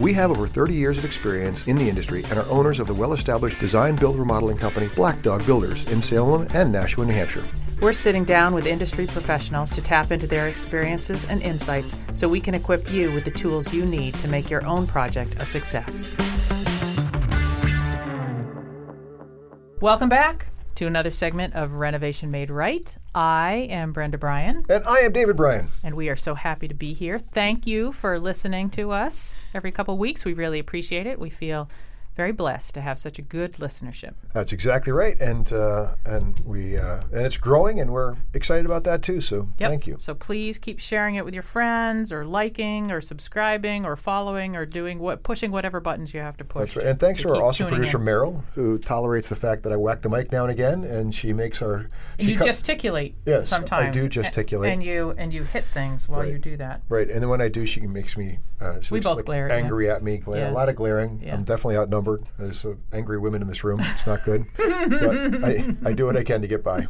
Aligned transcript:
We 0.00 0.14
have 0.14 0.30
over 0.30 0.46
30 0.46 0.72
years 0.72 0.96
of 0.96 1.04
experience 1.04 1.66
in 1.66 1.76
the 1.76 1.86
industry 1.86 2.24
and 2.30 2.38
are 2.38 2.48
owners 2.48 2.80
of 2.80 2.86
the 2.86 2.94
well 2.94 3.12
established 3.12 3.58
design 3.58 3.96
build 3.96 4.18
remodeling 4.18 4.56
company 4.56 4.88
Black 4.96 5.20
Dog 5.20 5.44
Builders 5.44 5.84
in 5.84 6.00
Salem 6.00 6.48
and 6.54 6.72
Nashua, 6.72 7.04
New 7.04 7.12
Hampshire. 7.12 7.44
We're 7.82 7.92
sitting 7.92 8.24
down 8.24 8.54
with 8.54 8.64
industry 8.64 9.06
professionals 9.06 9.70
to 9.72 9.82
tap 9.82 10.10
into 10.10 10.26
their 10.26 10.48
experiences 10.48 11.26
and 11.26 11.42
insights 11.42 11.98
so 12.14 12.30
we 12.30 12.40
can 12.40 12.54
equip 12.54 12.90
you 12.90 13.12
with 13.12 13.26
the 13.26 13.30
tools 13.30 13.74
you 13.74 13.84
need 13.84 14.14
to 14.14 14.28
make 14.28 14.48
your 14.48 14.64
own 14.64 14.86
project 14.86 15.34
a 15.38 15.44
success. 15.44 16.08
Welcome 19.82 20.08
back 20.08 20.49
to 20.80 20.86
another 20.86 21.10
segment 21.10 21.52
of 21.52 21.74
Renovation 21.74 22.30
Made 22.30 22.50
Right. 22.50 22.96
I 23.14 23.68
am 23.68 23.92
Brenda 23.92 24.16
Bryan. 24.16 24.64
And 24.70 24.82
I 24.86 25.00
am 25.00 25.12
David 25.12 25.36
Bryan. 25.36 25.66
And 25.84 25.94
we 25.94 26.08
are 26.08 26.16
so 26.16 26.34
happy 26.34 26.68
to 26.68 26.74
be 26.74 26.94
here. 26.94 27.18
Thank 27.18 27.66
you 27.66 27.92
for 27.92 28.18
listening 28.18 28.70
to 28.70 28.90
us 28.90 29.38
every 29.52 29.72
couple 29.72 29.98
weeks. 29.98 30.24
We 30.24 30.32
really 30.32 30.58
appreciate 30.58 31.06
it. 31.06 31.18
We 31.18 31.28
feel 31.28 31.68
very 32.20 32.32
blessed 32.32 32.74
to 32.74 32.82
have 32.82 32.98
such 32.98 33.18
a 33.18 33.22
good 33.22 33.54
listenership. 33.54 34.12
That's 34.34 34.52
exactly 34.52 34.92
right, 34.92 35.18
and 35.20 35.50
uh, 35.54 35.94
and 36.04 36.38
we 36.44 36.76
uh, 36.76 37.00
and 37.14 37.24
it's 37.24 37.38
growing, 37.38 37.80
and 37.80 37.90
we're 37.90 38.16
excited 38.34 38.66
about 38.66 38.84
that 38.84 39.00
too. 39.00 39.22
So 39.22 39.48
yep. 39.58 39.70
thank 39.70 39.86
you. 39.86 39.96
So 39.98 40.14
please 40.14 40.58
keep 40.58 40.80
sharing 40.80 41.14
it 41.14 41.24
with 41.24 41.32
your 41.32 41.42
friends, 41.42 42.12
or 42.12 42.26
liking, 42.26 42.92
or 42.92 43.00
subscribing, 43.00 43.86
or 43.86 43.96
following, 43.96 44.54
or 44.54 44.66
doing 44.66 44.98
what 44.98 45.22
pushing 45.22 45.50
whatever 45.50 45.80
buttons 45.80 46.12
you 46.12 46.20
have 46.20 46.36
to 46.36 46.44
push. 46.44 46.74
That's 46.74 46.76
right. 46.76 46.86
And 46.88 47.00
thanks 47.00 47.22
to, 47.22 47.28
to 47.28 47.34
our 47.36 47.42
awesome 47.42 47.68
producer 47.68 47.98
in. 47.98 48.04
Meryl, 48.04 48.42
who 48.54 48.78
tolerates 48.78 49.30
the 49.30 49.36
fact 49.36 49.62
that 49.62 49.72
I 49.72 49.76
whack 49.76 50.02
the 50.02 50.10
mic 50.10 50.30
now 50.30 50.42
and 50.42 50.52
again, 50.52 50.84
and 50.84 51.14
she 51.14 51.32
makes 51.32 51.62
our. 51.62 51.88
And 52.18 52.28
you 52.28 52.36
gesticulate. 52.36 53.14
Yes, 53.24 53.48
sometimes 53.48 53.96
I 53.96 53.98
do 53.98 54.10
gesticulate. 54.10 54.74
And 54.74 54.82
you 54.84 55.14
and 55.16 55.32
you 55.32 55.44
hit 55.44 55.64
things 55.64 56.06
while 56.06 56.20
right. 56.20 56.32
you 56.32 56.38
do 56.38 56.58
that. 56.58 56.82
Right, 56.90 57.08
and 57.08 57.22
then 57.22 57.30
when 57.30 57.40
I 57.40 57.48
do, 57.48 57.64
she 57.64 57.80
makes 57.80 58.18
me. 58.18 58.40
Uh, 58.60 58.78
we 58.90 59.00
both 59.00 59.16
like 59.16 59.24
glare. 59.24 59.50
Angry 59.50 59.86
yeah. 59.86 59.94
at 59.94 60.02
me, 60.02 60.18
glare. 60.18 60.42
Yes. 60.42 60.50
A 60.50 60.54
lot 60.54 60.68
of 60.68 60.76
glaring. 60.76 61.22
Yeah. 61.22 61.34
I'm 61.34 61.44
definitely 61.44 61.78
outnumbered. 61.78 62.24
There's 62.38 62.64
uh, 62.64 62.74
angry 62.92 63.18
women 63.18 63.40
in 63.40 63.48
this 63.48 63.64
room. 63.64 63.80
It's 63.80 64.06
not 64.06 64.22
good. 64.24 64.44
but 64.56 65.44
I, 65.44 65.74
I 65.86 65.92
do 65.92 66.04
what 66.04 66.16
I 66.16 66.22
can 66.22 66.42
to 66.42 66.48
get 66.48 66.62
by. 66.62 66.86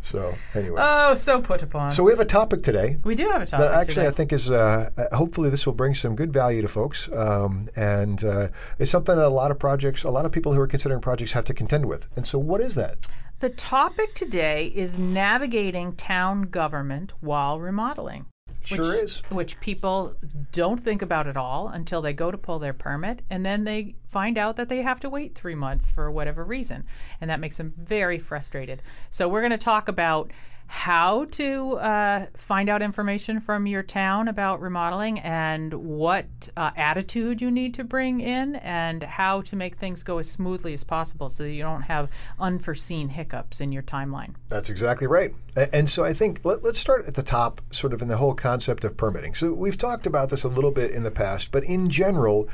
So 0.00 0.32
anyway. 0.54 0.80
Oh, 0.80 1.14
so 1.14 1.40
put 1.40 1.62
upon. 1.62 1.90
So 1.92 2.02
we 2.02 2.10
have 2.10 2.20
a 2.20 2.24
topic 2.24 2.62
today. 2.62 2.96
We 3.04 3.14
do 3.14 3.28
have 3.28 3.42
a 3.42 3.46
topic 3.46 3.66
that 3.66 3.74
actually 3.74 3.94
today. 3.94 4.06
I 4.06 4.10
think 4.10 4.32
is 4.32 4.50
uh, 4.50 4.90
hopefully 5.12 5.48
this 5.48 5.64
will 5.64 5.74
bring 5.74 5.94
some 5.94 6.16
good 6.16 6.32
value 6.32 6.62
to 6.62 6.68
folks, 6.68 7.08
um, 7.16 7.66
and 7.76 8.22
uh, 8.24 8.48
it's 8.78 8.90
something 8.90 9.16
that 9.16 9.26
a 9.26 9.28
lot 9.28 9.50
of 9.50 9.58
projects, 9.58 10.04
a 10.04 10.10
lot 10.10 10.26
of 10.26 10.32
people 10.32 10.52
who 10.52 10.60
are 10.60 10.66
considering 10.66 11.00
projects 11.00 11.32
have 11.32 11.44
to 11.46 11.54
contend 11.54 11.86
with. 11.86 12.12
And 12.16 12.26
so, 12.26 12.38
what 12.38 12.60
is 12.60 12.74
that? 12.74 13.06
The 13.40 13.50
topic 13.50 14.14
today 14.14 14.66
is 14.74 14.98
navigating 14.98 15.94
town 15.94 16.42
government 16.42 17.12
while 17.20 17.60
remodeling. 17.60 18.26
Sure 18.66 18.90
which, 18.90 19.04
is. 19.04 19.22
Which 19.28 19.60
people 19.60 20.16
don't 20.52 20.78
think 20.78 21.02
about 21.02 21.26
at 21.26 21.36
all 21.36 21.68
until 21.68 22.02
they 22.02 22.12
go 22.12 22.30
to 22.30 22.38
pull 22.38 22.58
their 22.58 22.72
permit, 22.72 23.22
and 23.30 23.46
then 23.46 23.64
they 23.64 23.94
find 24.06 24.36
out 24.36 24.56
that 24.56 24.68
they 24.68 24.82
have 24.82 25.00
to 25.00 25.10
wait 25.10 25.34
three 25.34 25.54
months 25.54 25.90
for 25.90 26.10
whatever 26.10 26.44
reason. 26.44 26.84
And 27.20 27.30
that 27.30 27.40
makes 27.40 27.56
them 27.56 27.72
very 27.76 28.18
frustrated. 28.18 28.82
So, 29.10 29.28
we're 29.28 29.40
going 29.42 29.50
to 29.50 29.58
talk 29.58 29.88
about 29.88 30.32
how 30.66 31.24
to 31.26 31.76
uh, 31.78 32.26
find 32.34 32.68
out 32.68 32.82
information 32.82 33.40
from 33.40 33.66
your 33.66 33.82
town 33.82 34.28
about 34.28 34.60
remodeling 34.60 35.18
and 35.20 35.72
what 35.72 36.48
uh, 36.56 36.70
attitude 36.76 37.40
you 37.40 37.50
need 37.50 37.74
to 37.74 37.84
bring 37.84 38.20
in 38.20 38.56
and 38.56 39.02
how 39.02 39.40
to 39.40 39.56
make 39.56 39.76
things 39.76 40.02
go 40.02 40.18
as 40.18 40.30
smoothly 40.30 40.72
as 40.72 40.84
possible 40.84 41.28
so 41.28 41.44
that 41.44 41.52
you 41.52 41.62
don't 41.62 41.82
have 41.82 42.10
unforeseen 42.38 43.08
hiccups 43.08 43.60
in 43.60 43.72
your 43.72 43.82
timeline. 43.82 44.34
That's 44.48 44.70
exactly 44.70 45.06
right. 45.06 45.32
And 45.72 45.88
so 45.88 46.04
I 46.04 46.12
think 46.12 46.44
let, 46.44 46.62
us 46.64 46.78
start 46.78 47.06
at 47.06 47.14
the 47.14 47.22
top, 47.22 47.60
sort 47.70 47.92
of 47.92 48.02
in 48.02 48.08
the 48.08 48.16
whole 48.16 48.34
concept 48.34 48.84
of 48.84 48.96
permitting. 48.96 49.34
So 49.34 49.52
we've 49.52 49.78
talked 49.78 50.06
about 50.06 50.30
this 50.30 50.44
a 50.44 50.48
little 50.48 50.70
bit 50.70 50.90
in 50.90 51.02
the 51.02 51.10
past, 51.10 51.50
but 51.52 51.64
in 51.64 51.88
general, 51.88 52.48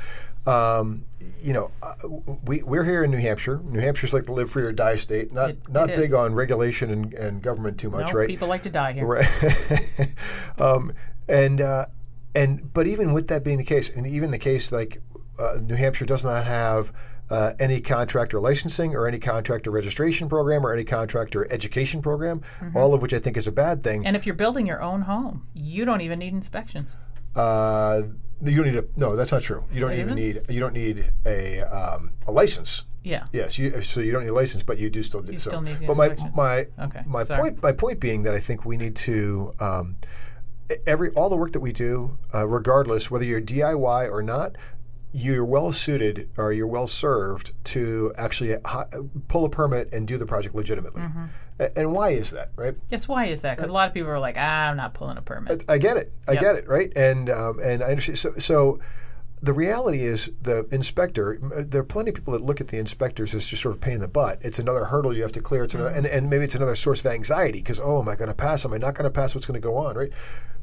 um, 0.45 1.03
you 1.41 1.53
know, 1.53 1.71
uh, 1.81 1.93
we, 2.45 2.63
we're 2.63 2.83
here 2.83 3.03
in 3.03 3.11
New 3.11 3.17
Hampshire. 3.17 3.61
New 3.63 3.79
Hampshire's 3.79 4.13
like 4.13 4.25
the 4.25 4.33
live 4.33 4.49
free 4.49 4.63
or 4.63 4.71
die 4.71 4.97
state. 4.97 5.31
Not 5.31 5.51
it, 5.51 5.69
not 5.69 5.89
it 5.89 5.95
big 5.95 6.05
is. 6.05 6.13
on 6.13 6.33
regulation 6.33 6.89
and, 6.91 7.13
and 7.13 7.41
government 7.41 7.79
too 7.79 7.89
much, 7.89 8.13
no, 8.13 8.19
right? 8.19 8.27
People 8.27 8.47
like 8.47 8.63
to 8.63 8.69
die 8.69 8.93
here. 8.93 9.05
Right. 9.05 10.55
um, 10.59 10.91
and 11.29 11.61
uh, 11.61 11.85
and 12.35 12.73
but 12.73 12.87
even 12.87 13.13
with 13.13 13.27
that 13.29 13.43
being 13.43 13.57
the 13.57 13.63
case, 13.63 13.95
and 13.95 14.05
even 14.05 14.31
the 14.31 14.39
case 14.39 14.71
like 14.71 15.01
uh, 15.39 15.59
New 15.61 15.75
Hampshire 15.75 16.05
does 16.05 16.25
not 16.25 16.45
have 16.45 16.91
uh, 17.29 17.53
any 17.59 17.79
contractor 17.79 18.39
licensing 18.39 18.95
or 18.95 19.07
any 19.07 19.19
contractor 19.19 19.71
registration 19.71 20.27
program 20.29 20.65
or 20.65 20.73
any 20.73 20.83
contractor 20.83 21.51
education 21.51 22.01
program, 22.01 22.39
mm-hmm. 22.39 22.77
all 22.77 22.93
of 22.93 23.01
which 23.01 23.13
I 23.13 23.19
think 23.19 23.37
is 23.37 23.47
a 23.47 23.51
bad 23.51 23.83
thing. 23.83 24.05
And 24.05 24.15
if 24.15 24.25
you're 24.25 24.35
building 24.35 24.67
your 24.67 24.81
own 24.81 25.01
home, 25.01 25.47
you 25.53 25.85
don't 25.85 26.01
even 26.01 26.19
need 26.19 26.33
inspections. 26.33 26.97
Uh, 27.35 28.03
you 28.41 28.55
don't 28.63 28.73
need 28.73 28.79
a 28.83 28.85
no. 28.97 29.15
That's 29.15 29.31
not 29.31 29.41
true. 29.41 29.63
You 29.71 29.79
don't 29.81 29.91
It 29.91 29.99
even 29.99 30.17
isn't? 30.17 30.45
need 30.47 30.53
you 30.53 30.59
don't 30.59 30.73
need 30.73 31.05
a 31.25 31.61
um, 31.61 32.11
a 32.27 32.31
license. 32.31 32.85
Yeah. 33.03 33.25
Yes, 33.33 33.59
you, 33.59 33.81
so 33.81 33.99
you 33.99 34.13
don't 34.13 34.23
need 34.23 34.29
a 34.29 34.33
license, 34.33 34.63
but 34.63 34.77
you 34.77 34.89
do 34.89 35.03
still 35.03 35.21
need. 35.21 35.33
You 35.33 35.39
so. 35.39 35.49
still 35.49 35.61
need 35.61 35.75
the 35.79 35.87
but 35.87 35.97
my 35.97 36.15
my 36.35 36.67
Okay, 36.85 37.01
my 37.05 37.23
sorry. 37.23 37.41
point 37.41 37.63
my 37.63 37.71
point 37.73 37.99
being 37.99 38.23
that 38.23 38.33
I 38.33 38.39
think 38.39 38.65
we 38.65 38.77
need 38.77 38.95
to 38.97 39.53
um, 39.59 39.97
every 40.87 41.09
all 41.11 41.29
the 41.29 41.35
work 41.37 41.51
that 41.51 41.59
we 41.59 41.73
do, 41.73 42.17
uh, 42.33 42.47
regardless 42.47 43.11
whether 43.11 43.25
you're 43.25 43.41
DIY 43.41 44.09
or 44.09 44.21
not, 44.21 44.55
you're 45.11 45.43
well 45.45 45.71
suited 45.71 46.29
or 46.37 46.53
you're 46.53 46.65
well 46.67 46.87
served 46.87 47.51
to 47.65 48.13
actually 48.17 48.55
hi- 48.65 48.87
pull 49.27 49.43
a 49.45 49.49
permit 49.49 49.93
and 49.93 50.07
do 50.07 50.17
the 50.17 50.25
project 50.25 50.55
legitimately. 50.55 51.01
Mm-hmm. 51.01 51.25
And 51.77 51.91
why 51.93 52.09
is 52.09 52.31
that, 52.31 52.49
right? 52.55 52.75
Yes, 52.89 53.07
why 53.07 53.25
is 53.25 53.41
that? 53.43 53.55
Because 53.57 53.69
a 53.69 53.73
lot 53.73 53.87
of 53.87 53.93
people 53.93 54.09
are 54.09 54.19
like, 54.19 54.35
ah, 54.37 54.69
I'm 54.69 54.77
not 54.77 54.93
pulling 54.93 55.17
a 55.17 55.21
permit. 55.21 55.63
I 55.69 55.77
get 55.77 55.97
it. 55.97 56.11
I 56.27 56.33
Yep. 56.33 56.41
get 56.41 56.55
it. 56.55 56.67
Right. 56.67 56.91
And 56.95 57.29
um, 57.29 57.59
and 57.63 57.83
I 57.83 57.87
understand. 57.87 58.17
So, 58.17 58.31
so 58.37 58.79
the 59.41 59.53
reality 59.53 60.03
is 60.03 60.31
the 60.41 60.65
inspector. 60.71 61.37
There 61.41 61.81
are 61.81 61.85
plenty 61.85 62.09
of 62.09 62.15
people 62.15 62.33
that 62.33 62.41
look 62.41 62.59
at 62.61 62.69
the 62.69 62.77
inspectors 62.77 63.35
as 63.35 63.47
just 63.47 63.61
sort 63.61 63.75
of 63.75 63.81
pain 63.81 63.95
in 63.95 64.01
the 64.01 64.07
butt. 64.07 64.39
It's 64.41 64.57
another 64.59 64.85
hurdle 64.85 65.15
you 65.15 65.21
have 65.21 65.31
to 65.33 65.41
clear. 65.41 65.63
It's 65.63 65.75
another, 65.75 65.89
and, 65.91 66.05
and 66.05 66.29
maybe 66.29 66.43
it's 66.45 66.55
another 66.55 66.75
source 66.75 67.01
of 67.05 67.11
anxiety 67.11 67.59
because 67.59 67.79
oh, 67.79 68.01
am 68.01 68.09
I 68.09 68.15
going 68.15 68.29
to 68.29 68.35
pass? 68.35 68.65
Am 68.65 68.73
I 68.73 68.77
not 68.77 68.95
going 68.95 69.03
to 69.05 69.11
pass? 69.11 69.35
What's 69.35 69.45
going 69.47 69.61
to 69.61 69.65
go 69.67 69.75
on? 69.77 69.95
Right. 69.95 70.11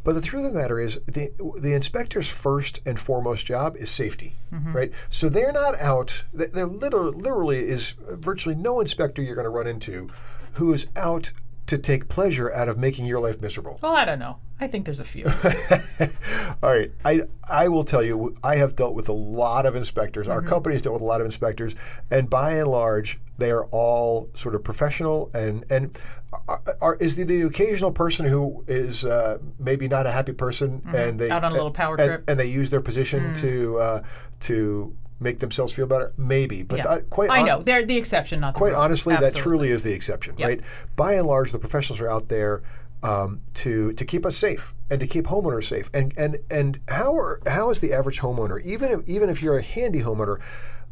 But 0.02 0.14
the 0.14 0.22
truth 0.22 0.46
of 0.46 0.54
the 0.54 0.58
matter 0.58 0.80
is, 0.80 0.96
the 1.04 1.28
the 1.60 1.74
inspector's 1.74 2.30
first 2.32 2.80
and 2.86 2.98
foremost 2.98 3.44
job 3.44 3.76
is 3.76 3.90
safety, 3.90 4.34
right? 4.50 4.92
So 5.10 5.28
they're 5.28 5.52
not 5.52 5.78
out. 5.78 6.24
they- 6.32 6.46
They're 6.46 6.64
literally, 6.64 7.12
literally 7.18 7.58
is 7.58 7.96
virtually 8.08 8.54
no 8.54 8.80
inspector 8.80 9.20
you're 9.20 9.34
going 9.34 9.44
to 9.44 9.50
run 9.50 9.66
into 9.66 10.08
who 10.54 10.72
is 10.72 10.88
out 10.96 11.32
to 11.66 11.78
take 11.78 12.08
pleasure 12.08 12.52
out 12.52 12.68
of 12.68 12.76
making 12.78 13.06
your 13.06 13.20
life 13.20 13.40
miserable. 13.40 13.78
Well, 13.80 13.94
I 13.94 14.04
don't 14.04 14.18
know. 14.18 14.38
I 14.60 14.66
think 14.66 14.84
there's 14.84 15.00
a 15.00 15.04
few. 15.04 15.24
All 16.62 16.68
right, 16.70 16.92
I 17.04 17.22
I 17.48 17.68
will 17.68 17.84
tell 17.84 18.02
you, 18.02 18.36
I 18.42 18.56
have 18.56 18.76
dealt 18.76 18.94
with 18.94 19.08
a 19.08 19.12
lot 19.14 19.64
of 19.64 19.74
inspectors. 19.74 20.28
Our 20.28 20.42
company's 20.42 20.82
dealt 20.82 20.94
with 20.94 21.02
a 21.02 21.06
lot 21.06 21.20
of 21.20 21.24
inspectors, 21.24 21.74
and 22.10 22.28
by 22.28 22.52
and 22.54 22.68
large, 22.68 23.18
they 23.38 23.50
are 23.50 23.64
all 23.66 24.28
sort 24.34 24.54
of 24.54 24.62
professional. 24.62 25.30
And 25.32 25.64
and 25.70 25.98
are, 26.46 26.60
are, 26.82 26.96
is 26.96 27.16
the, 27.16 27.24
the 27.24 27.42
occasional 27.42 27.90
person 27.92 28.26
who 28.26 28.62
is 28.68 29.04
uh, 29.04 29.38
maybe 29.58 29.88
not 29.88 30.06
a 30.06 30.10
happy 30.10 30.32
person, 30.32 30.82
and 30.94 31.18
they 31.18 31.30
Out 31.30 31.44
on 31.44 31.52
a 31.52 31.54
little 31.54 31.70
power 31.70 31.94
and, 31.94 32.06
trip. 32.06 32.24
and 32.28 32.38
they 32.38 32.46
use 32.46 32.68
their 32.68 32.82
position 32.82 33.32
to 33.34 33.78
uh, 33.78 34.02
to 34.40 34.94
make 35.20 35.38
themselves 35.38 35.72
feel 35.72 35.86
better. 35.86 36.12
Maybe, 36.16 36.62
but 36.62 36.78
yeah. 36.78 36.98
quite 37.10 37.30
I 37.30 37.38
hon- 37.40 37.46
know. 37.46 37.62
They're 37.62 37.84
the 37.84 37.96
exception, 37.96 38.40
not 38.40 38.54
the 38.54 38.58
quite 38.58 38.72
rule. 38.72 38.80
honestly, 38.80 39.14
that 39.16 39.34
truly 39.34 39.68
is 39.68 39.82
the 39.82 39.92
exception, 39.92 40.34
Yep. 40.38 40.48
right? 40.48 40.60
By 40.96 41.14
and 41.14 41.26
large, 41.26 41.52
the 41.52 41.58
professionals 41.58 42.00
are 42.00 42.08
out 42.08 42.28
there 42.28 42.62
um, 43.02 43.40
to 43.54 43.92
to 43.92 44.04
keep 44.04 44.26
us 44.26 44.36
safe 44.36 44.74
and 44.90 44.98
to 45.00 45.06
keep 45.06 45.26
homeowners 45.26 45.64
safe. 45.64 45.88
And 45.94 46.12
and 46.18 46.38
and 46.50 46.78
how 46.88 47.14
are 47.16 47.40
how 47.46 47.70
is 47.70 47.80
the 47.80 47.92
average 47.92 48.20
homeowner, 48.20 48.62
even 48.64 48.90
if 48.90 49.08
even 49.08 49.28
if 49.30 49.42
you're 49.42 49.56
a 49.58 49.62
handy 49.62 50.00
homeowner, 50.00 50.40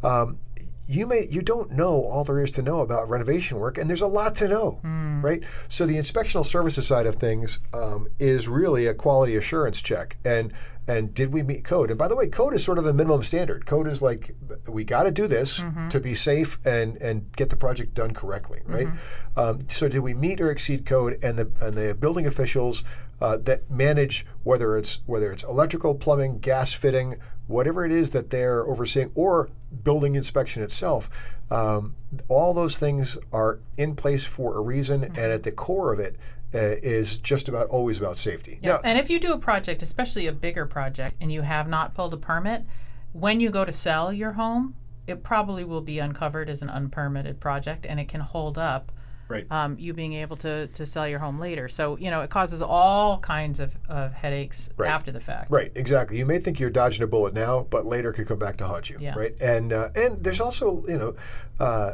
um, 0.05 0.39
you 0.87 1.07
may 1.07 1.27
you 1.29 1.43
don't 1.43 1.71
know 1.73 2.03
all 2.05 2.25
there 2.25 2.41
is 2.41 2.51
to 2.53 2.63
know 2.63 2.81
about 2.81 3.11
renovation 3.11 3.59
work, 3.59 3.77
and 3.77 3.91
there's 3.91 4.01
a 4.01 4.07
lot 4.07 4.35
to 4.37 4.49
know, 4.49 4.81
right? 5.23 5.43
So 5.69 5.85
the 5.85 5.97
inspectional 5.97 6.47
services 6.47 6.87
side 6.87 7.07
of 7.07 7.17
things 7.17 7.59
um, 7.75 8.07
is 8.19 8.49
really 8.49 8.87
a 8.87 8.95
quality 8.95 9.37
assurance 9.37 9.83
check, 9.83 10.17
and 10.25 10.53
and 10.89 11.13
did 11.15 11.33
we 11.33 11.43
meet 11.43 11.63
code? 11.65 11.91
And 11.91 11.99
by 11.99 12.09
the 12.09 12.17
way, 12.17 12.27
code 12.27 12.55
is 12.55 12.65
sort 12.65 12.79
of 12.79 12.85
the 12.85 12.93
minimum 12.95 13.23
standard. 13.23 13.67
Code 13.67 13.87
is 13.87 14.01
like 14.03 14.31
we 14.69 14.83
got 14.85 15.05
to 15.05 15.11
do 15.13 15.27
this 15.29 15.61
Mm-hmm. 15.61 15.89
to 15.89 16.01
be 16.01 16.15
safe 16.15 16.59
and 16.65 16.97
and 17.03 17.31
get 17.37 17.51
the 17.51 17.57
project 17.57 17.95
done 17.95 18.13
correctly, 18.15 18.61
right? 18.65 18.87
Mm-hmm. 18.89 19.39
Um, 19.41 19.61
so 19.69 19.89
did 19.89 20.01
we 20.01 20.15
meet 20.15 20.41
or 20.41 20.51
exceed 20.51 20.85
code? 20.87 21.19
And 21.23 21.39
the 21.39 21.51
and 21.61 21.77
the 21.77 21.95
building 21.95 22.27
officials 22.27 22.83
uh, 23.21 23.37
that 23.39 23.71
manage 23.71 24.25
whether 24.45 24.77
it's 24.77 25.01
whether 25.07 25.31
it's 25.31 25.45
electrical, 25.45 25.95
plumbing, 25.95 26.39
gas 26.41 26.73
fitting, 26.73 27.17
whatever 27.47 27.85
it 27.85 27.93
is 27.93 28.11
that 28.13 28.31
they're 28.31 28.65
overseeing, 28.67 29.11
or 29.15 29.51
building 29.85 30.15
inspection 30.15 30.63
itself, 30.63 31.11
um, 31.51 31.95
all 32.29 32.55
those 32.55 32.79
things 32.79 33.19
are 33.33 33.59
in 33.77 33.95
place 33.95 34.25
for 34.27 34.57
a 34.57 34.61
reason, 34.61 35.01
Mm-hmm. 35.03 35.21
and 35.21 35.33
at 35.33 35.43
the 35.43 35.53
core 35.53 35.93
of 35.93 35.99
it 36.01 36.17
uh, 36.55 36.77
is 36.83 37.19
just 37.19 37.49
about 37.49 37.69
always 37.69 37.99
about 37.99 38.17
safety. 38.17 38.59
Yeah. 38.63 38.75
Now, 38.75 38.81
and 38.85 38.99
if 38.99 39.11
you 39.11 39.21
do 39.21 39.33
a 39.33 39.39
project, 39.39 39.83
especially 39.83 40.27
a 40.27 40.33
bigger 40.33 40.67
project, 40.67 41.17
and 41.21 41.31
you 41.31 41.43
have 41.43 41.69
not 41.69 41.95
pulled 41.95 42.15
a 42.15 42.17
permit, 42.17 42.65
when 43.13 43.41
you 43.41 43.51
go 43.51 43.65
to 43.65 43.73
sell 43.73 44.13
your 44.13 44.33
home, 44.33 44.75
it 45.07 45.23
probably 45.23 45.65
will 45.65 45.81
be 45.81 45.99
uncovered 45.99 46.51
as 46.51 46.63
an 46.63 46.71
unpermitted 46.71 47.41
project, 47.41 47.87
and 47.87 47.99
it 47.99 48.09
can 48.09 48.21
hold 48.21 48.59
up 48.59 48.93
right. 49.29 49.47
um, 49.51 49.77
you 49.79 49.93
being 49.95 50.15
able 50.15 50.37
to, 50.39 50.67
to 50.69 50.87
sell 50.87 51.07
your 51.07 51.19
home 51.19 51.39
later. 51.39 51.69
So, 51.69 51.97
you 51.99 52.11
know, 52.11 52.23
it 52.23 52.31
causes 52.31 52.63
all 52.63 53.19
kinds 53.19 53.61
of, 53.61 53.77
of 53.89 54.13
headaches 54.13 54.71
Right. 54.77 54.91
after 54.91 55.13
the 55.13 55.21
fact. 55.21 55.51
Right, 55.51 55.71
exactly. 55.75 56.19
You 56.19 56.27
may 56.27 56.39
think 56.39 56.59
you're 56.61 56.71
dodging 56.71 57.03
a 57.03 57.07
bullet 57.07 57.35
now, 57.35 57.67
but 57.71 57.87
later 57.87 58.11
it 58.11 58.15
could 58.15 58.27
come 58.29 58.39
back 58.39 58.57
to 58.59 58.67
haunt 58.67 58.91
you. 58.91 58.97
Yeah. 59.01 59.15
Right, 59.17 59.35
and 59.41 59.73
uh, 59.73 59.89
and 59.95 60.23
there's 60.23 60.41
also 60.41 60.85
you 60.87 60.99
know 60.99 61.15
uh, 61.61 61.93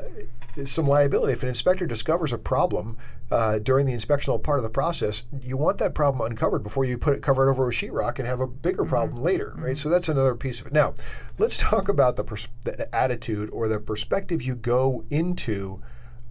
some 0.65 0.87
liability 0.87 1.33
if 1.33 1.43
an 1.43 1.49
inspector 1.49 1.87
discovers 1.87 2.33
a 2.33 2.39
problem 2.39 2.97
uh, 3.31 3.59
during 3.59 3.87
the 3.87 3.93
inspectional 3.93 4.41
part 4.43 4.59
of 4.59 4.63
the 4.63 4.71
process. 4.71 5.27
You 5.43 5.57
want 5.57 5.79
that 5.79 5.95
problem 5.95 6.25
uncovered 6.31 6.63
before 6.63 6.85
you 6.85 6.97
put 6.99 7.15
it 7.17 7.23
covered 7.23 7.51
over 7.51 7.67
with 7.67 7.75
sheetrock 7.75 8.19
and 8.19 8.29
have 8.29 8.41
a 8.41 8.47
bigger 8.47 8.85
problem 8.85 9.23
later. 9.23 9.55
Right, 9.57 9.77
so 9.77 9.89
that's 9.89 10.09
another 10.09 10.35
piece 10.35 10.61
of 10.61 10.69
it. 10.69 10.73
Now, 10.73 10.95
let's 11.39 11.59
talk 11.59 11.89
about 11.89 12.17
the, 12.17 12.25
pers- 12.25 12.49
the 12.65 12.95
attitude 12.95 13.51
or 13.53 13.67
the 13.69 13.81
perspective 13.81 14.43
you 14.43 14.55
go 14.55 15.05
into 15.11 15.81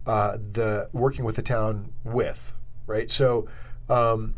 uh, 0.06 0.38
the 0.38 0.90
working 0.94 1.26
with 1.26 1.36
the 1.36 1.42
town 1.42 1.94
with. 2.04 2.56
Right, 2.88 3.10
so. 3.10 3.48
Um, 3.90 4.36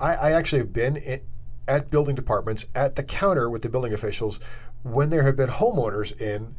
I, 0.00 0.14
I 0.14 0.32
actually 0.32 0.60
have 0.60 0.72
been 0.72 0.96
in, 0.96 1.20
at 1.68 1.90
building 1.90 2.14
departments 2.14 2.66
at 2.74 2.96
the 2.96 3.02
counter 3.02 3.50
with 3.50 3.62
the 3.62 3.68
building 3.68 3.92
officials 3.92 4.38
when 4.82 5.10
there 5.10 5.22
have 5.22 5.36
been 5.36 5.48
homeowners 5.48 6.18
in, 6.20 6.54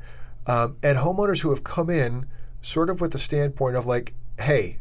um, 0.47 0.75
and 0.83 0.97
homeowners 0.97 1.41
who 1.41 1.49
have 1.49 1.63
come 1.63 1.89
in 1.89 2.25
sort 2.61 2.89
of 2.89 2.99
with 3.01 3.11
the 3.11 3.17
standpoint 3.17 3.75
of 3.75 3.85
like, 3.85 4.13
hey, 4.39 4.77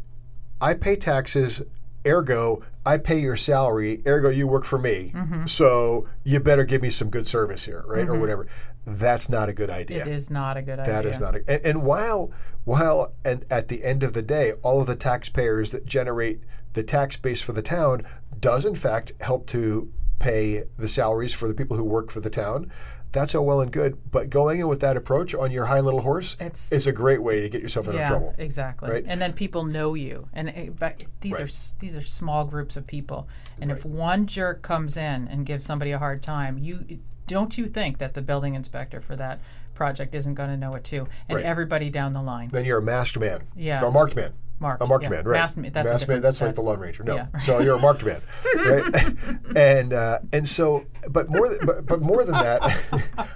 I 0.60 0.74
pay 0.74 0.96
taxes, 0.96 1.62
ergo, 2.06 2.62
I 2.84 2.98
pay 2.98 3.18
your 3.18 3.36
salary, 3.36 4.02
ergo, 4.06 4.30
you 4.30 4.48
work 4.48 4.64
for 4.64 4.78
me, 4.78 5.12
so 5.46 6.06
you 6.24 6.40
better 6.40 6.64
give 6.64 6.82
me 6.82 6.90
some 6.90 7.10
good 7.10 7.26
service 7.26 7.64
here, 7.64 7.84
right, 7.86 8.08
or 8.08 8.18
whatever. 8.18 8.46
That's 8.86 9.28
not 9.28 9.48
a 9.48 9.52
good 9.52 9.68
idea. 9.70 10.02
It 10.02 10.06
is 10.06 10.30
not 10.30 10.56
a 10.56 10.62
good 10.62 10.78
idea. 10.78 10.94
That 10.94 11.04
is 11.06 11.18
not 11.20 11.34
a, 11.34 11.38
and, 11.48 11.64
and 11.66 11.82
while 11.84 12.30
while 12.64 13.12
and 13.24 13.44
at 13.50 13.68
the 13.68 13.84
end 13.84 14.02
of 14.04 14.12
the 14.12 14.22
day, 14.22 14.52
all 14.62 14.80
of 14.80 14.86
the 14.86 14.94
taxpayers 14.96 15.72
that 15.72 15.84
generate 15.84 16.40
the 16.74 16.82
tax 16.84 17.16
base 17.16 17.42
for 17.42 17.52
the 17.52 17.62
town 17.62 18.02
does 18.38 18.64
in 18.64 18.74
fact 18.74 19.12
help 19.20 19.46
to 19.48 19.92
pay 20.18 20.62
the 20.78 20.88
salaries 20.88 21.34
for 21.34 21.48
the 21.48 21.54
people 21.54 21.76
who 21.76 21.84
work 21.84 22.10
for 22.10 22.20
the 22.20 22.30
town. 22.30 22.70
That's 23.12 23.34
all 23.34 23.46
well 23.46 23.60
and 23.60 23.72
good, 23.72 23.98
but 24.10 24.28
going 24.30 24.60
in 24.60 24.68
with 24.68 24.80
that 24.80 24.96
approach 24.96 25.34
on 25.34 25.50
your 25.50 25.64
high 25.66 25.80
little 25.80 26.02
horse 26.02 26.34
It's- 26.38 26.70
is 26.72 26.86
a 26.86 26.92
great 26.92 27.22
way 27.22 27.40
to 27.40 27.48
get 27.48 27.62
yourself 27.62 27.86
into 27.86 27.98
yeah, 27.98 28.08
trouble. 28.08 28.34
exactly. 28.36 28.90
right? 28.90 29.04
And 29.06 29.20
then 29.20 29.32
people 29.32 29.64
know 29.64 29.94
you, 29.94 30.28
and 30.34 30.48
it, 30.50 30.78
but 30.78 31.02
these 31.22 31.34
are 31.34 31.38
Right. 31.38 31.48
s- 31.48 31.74
these 31.78 31.96
are 31.96 32.02
small 32.02 32.44
groups 32.44 32.76
of 32.76 32.86
people. 32.86 33.26
And 33.60 33.70
if 33.70 33.84
one 33.86 34.26
jerk 34.26 34.60
comes 34.62 34.96
in 34.98 35.28
and 35.28 35.46
gives 35.46 35.64
somebody 35.64 35.92
a 35.92 35.98
hard 35.98 36.22
time, 36.22 36.58
you 36.58 36.84
don't 37.26 37.56
you 37.58 37.66
think 37.66 37.98
that 37.98 38.14
the 38.14 38.22
building 38.22 38.54
inspector 38.54 39.00
for 39.00 39.16
that 39.16 39.40
project 39.74 40.14
isn't 40.14 40.34
going 40.34 40.48
to 40.50 40.56
know 40.56 40.70
it 40.72 40.84
too, 40.84 41.06
and 41.28 41.36
Right. 41.36 41.44
everybody 41.44 41.90
down 41.90 42.12
the 42.12 42.22
line. 42.22 42.48
Then 42.48 42.64
you're 42.64 42.78
a 42.78 42.82
masked 42.82 43.18
man. 43.18 43.42
Yeah. 43.56 43.82
Or 43.82 43.86
a 43.88 43.90
marked 43.92 44.16
man. 44.16 44.32
Marked, 44.58 44.82
A 44.82 44.86
marked 44.86 45.04
yeah. 45.04 45.10
man, 45.10 45.24
right? 45.24 45.38
Masked 45.40 45.58
man, 45.58 45.70
that's 45.72 45.90
a 45.90 45.98
different- 45.98 46.22
that's 46.22 46.40
like 46.40 46.54
the 46.54 46.62
Lone 46.62 46.80
Ranger. 46.80 47.04
No, 47.04 47.16
yeah. 47.16 47.36
so 47.36 47.58
you're 47.60 47.76
a 47.76 47.78
marked 47.78 48.06
man, 48.06 48.22
right? 48.56 49.14
and 49.56 49.92
uh, 49.92 50.20
and 50.32 50.48
so, 50.48 50.86
but 51.10 51.28
more, 51.28 51.48
th- 51.48 51.60
but, 51.66 51.84
but 51.84 52.00
more 52.00 52.24
than 52.24 52.32
that, 52.36 52.62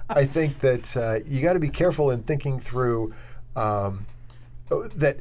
I 0.09 0.25
think 0.25 0.61
that 0.61 0.97
uh, 0.97 1.17
you 1.27 1.43
got 1.43 1.53
to 1.53 1.61
be 1.61 1.69
careful 1.69 2.11
in 2.11 2.23
thinking 2.23 2.59
through 2.59 3.13
um, 3.55 4.07
that 4.97 5.19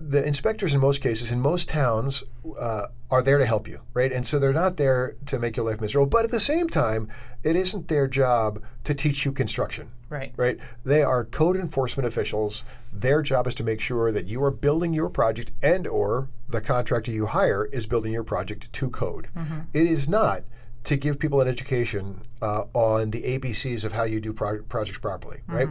the 0.00 0.24
inspectors 0.24 0.74
in 0.74 0.80
most 0.80 1.00
cases 1.02 1.32
in 1.32 1.40
most 1.40 1.68
towns 1.68 2.22
uh, 2.60 2.82
are 3.10 3.20
there 3.22 3.38
to 3.38 3.46
help 3.46 3.66
you 3.66 3.80
right? 3.94 4.12
And 4.12 4.24
so 4.26 4.38
they're 4.38 4.52
not 4.52 4.76
there 4.76 5.16
to 5.26 5.38
make 5.38 5.56
your 5.56 5.66
life 5.66 5.80
miserable 5.80 6.08
but 6.08 6.24
at 6.24 6.30
the 6.30 6.40
same 6.40 6.68
time 6.68 7.08
it 7.42 7.56
isn't 7.56 7.88
their 7.88 8.06
job 8.06 8.62
to 8.84 8.94
teach 8.94 9.24
you 9.24 9.32
construction 9.32 9.90
Right. 10.10 10.32
right? 10.38 10.58
They 10.86 11.02
are 11.02 11.22
code 11.26 11.56
enforcement 11.56 12.06
officials. 12.06 12.64
Their 12.90 13.20
job 13.20 13.46
is 13.46 13.54
to 13.56 13.62
make 13.62 13.78
sure 13.78 14.10
that 14.10 14.26
you 14.26 14.42
are 14.42 14.50
building 14.50 14.94
your 14.94 15.10
project 15.10 15.50
and 15.62 15.86
or 15.86 16.28
the 16.48 16.62
contractor 16.62 17.10
you 17.10 17.26
hire 17.26 17.66
is 17.66 17.84
building 17.86 18.12
your 18.14 18.24
project 18.24 18.72
to 18.72 18.88
code. 18.88 19.28
It 19.74 19.82
is 19.86 20.08
not 20.08 20.44
to 20.84 20.96
give 20.96 21.18
people 21.18 21.42
an 21.42 21.48
education 21.48 22.22
uh, 22.40 22.62
on 22.72 23.10
the 23.10 23.20
abcs 23.22 23.84
of 23.84 23.92
how 23.92 24.04
you 24.04 24.18
do 24.18 24.32
pro- 24.32 24.62
projects 24.62 24.96
properly 24.98 25.40
right? 25.46 25.68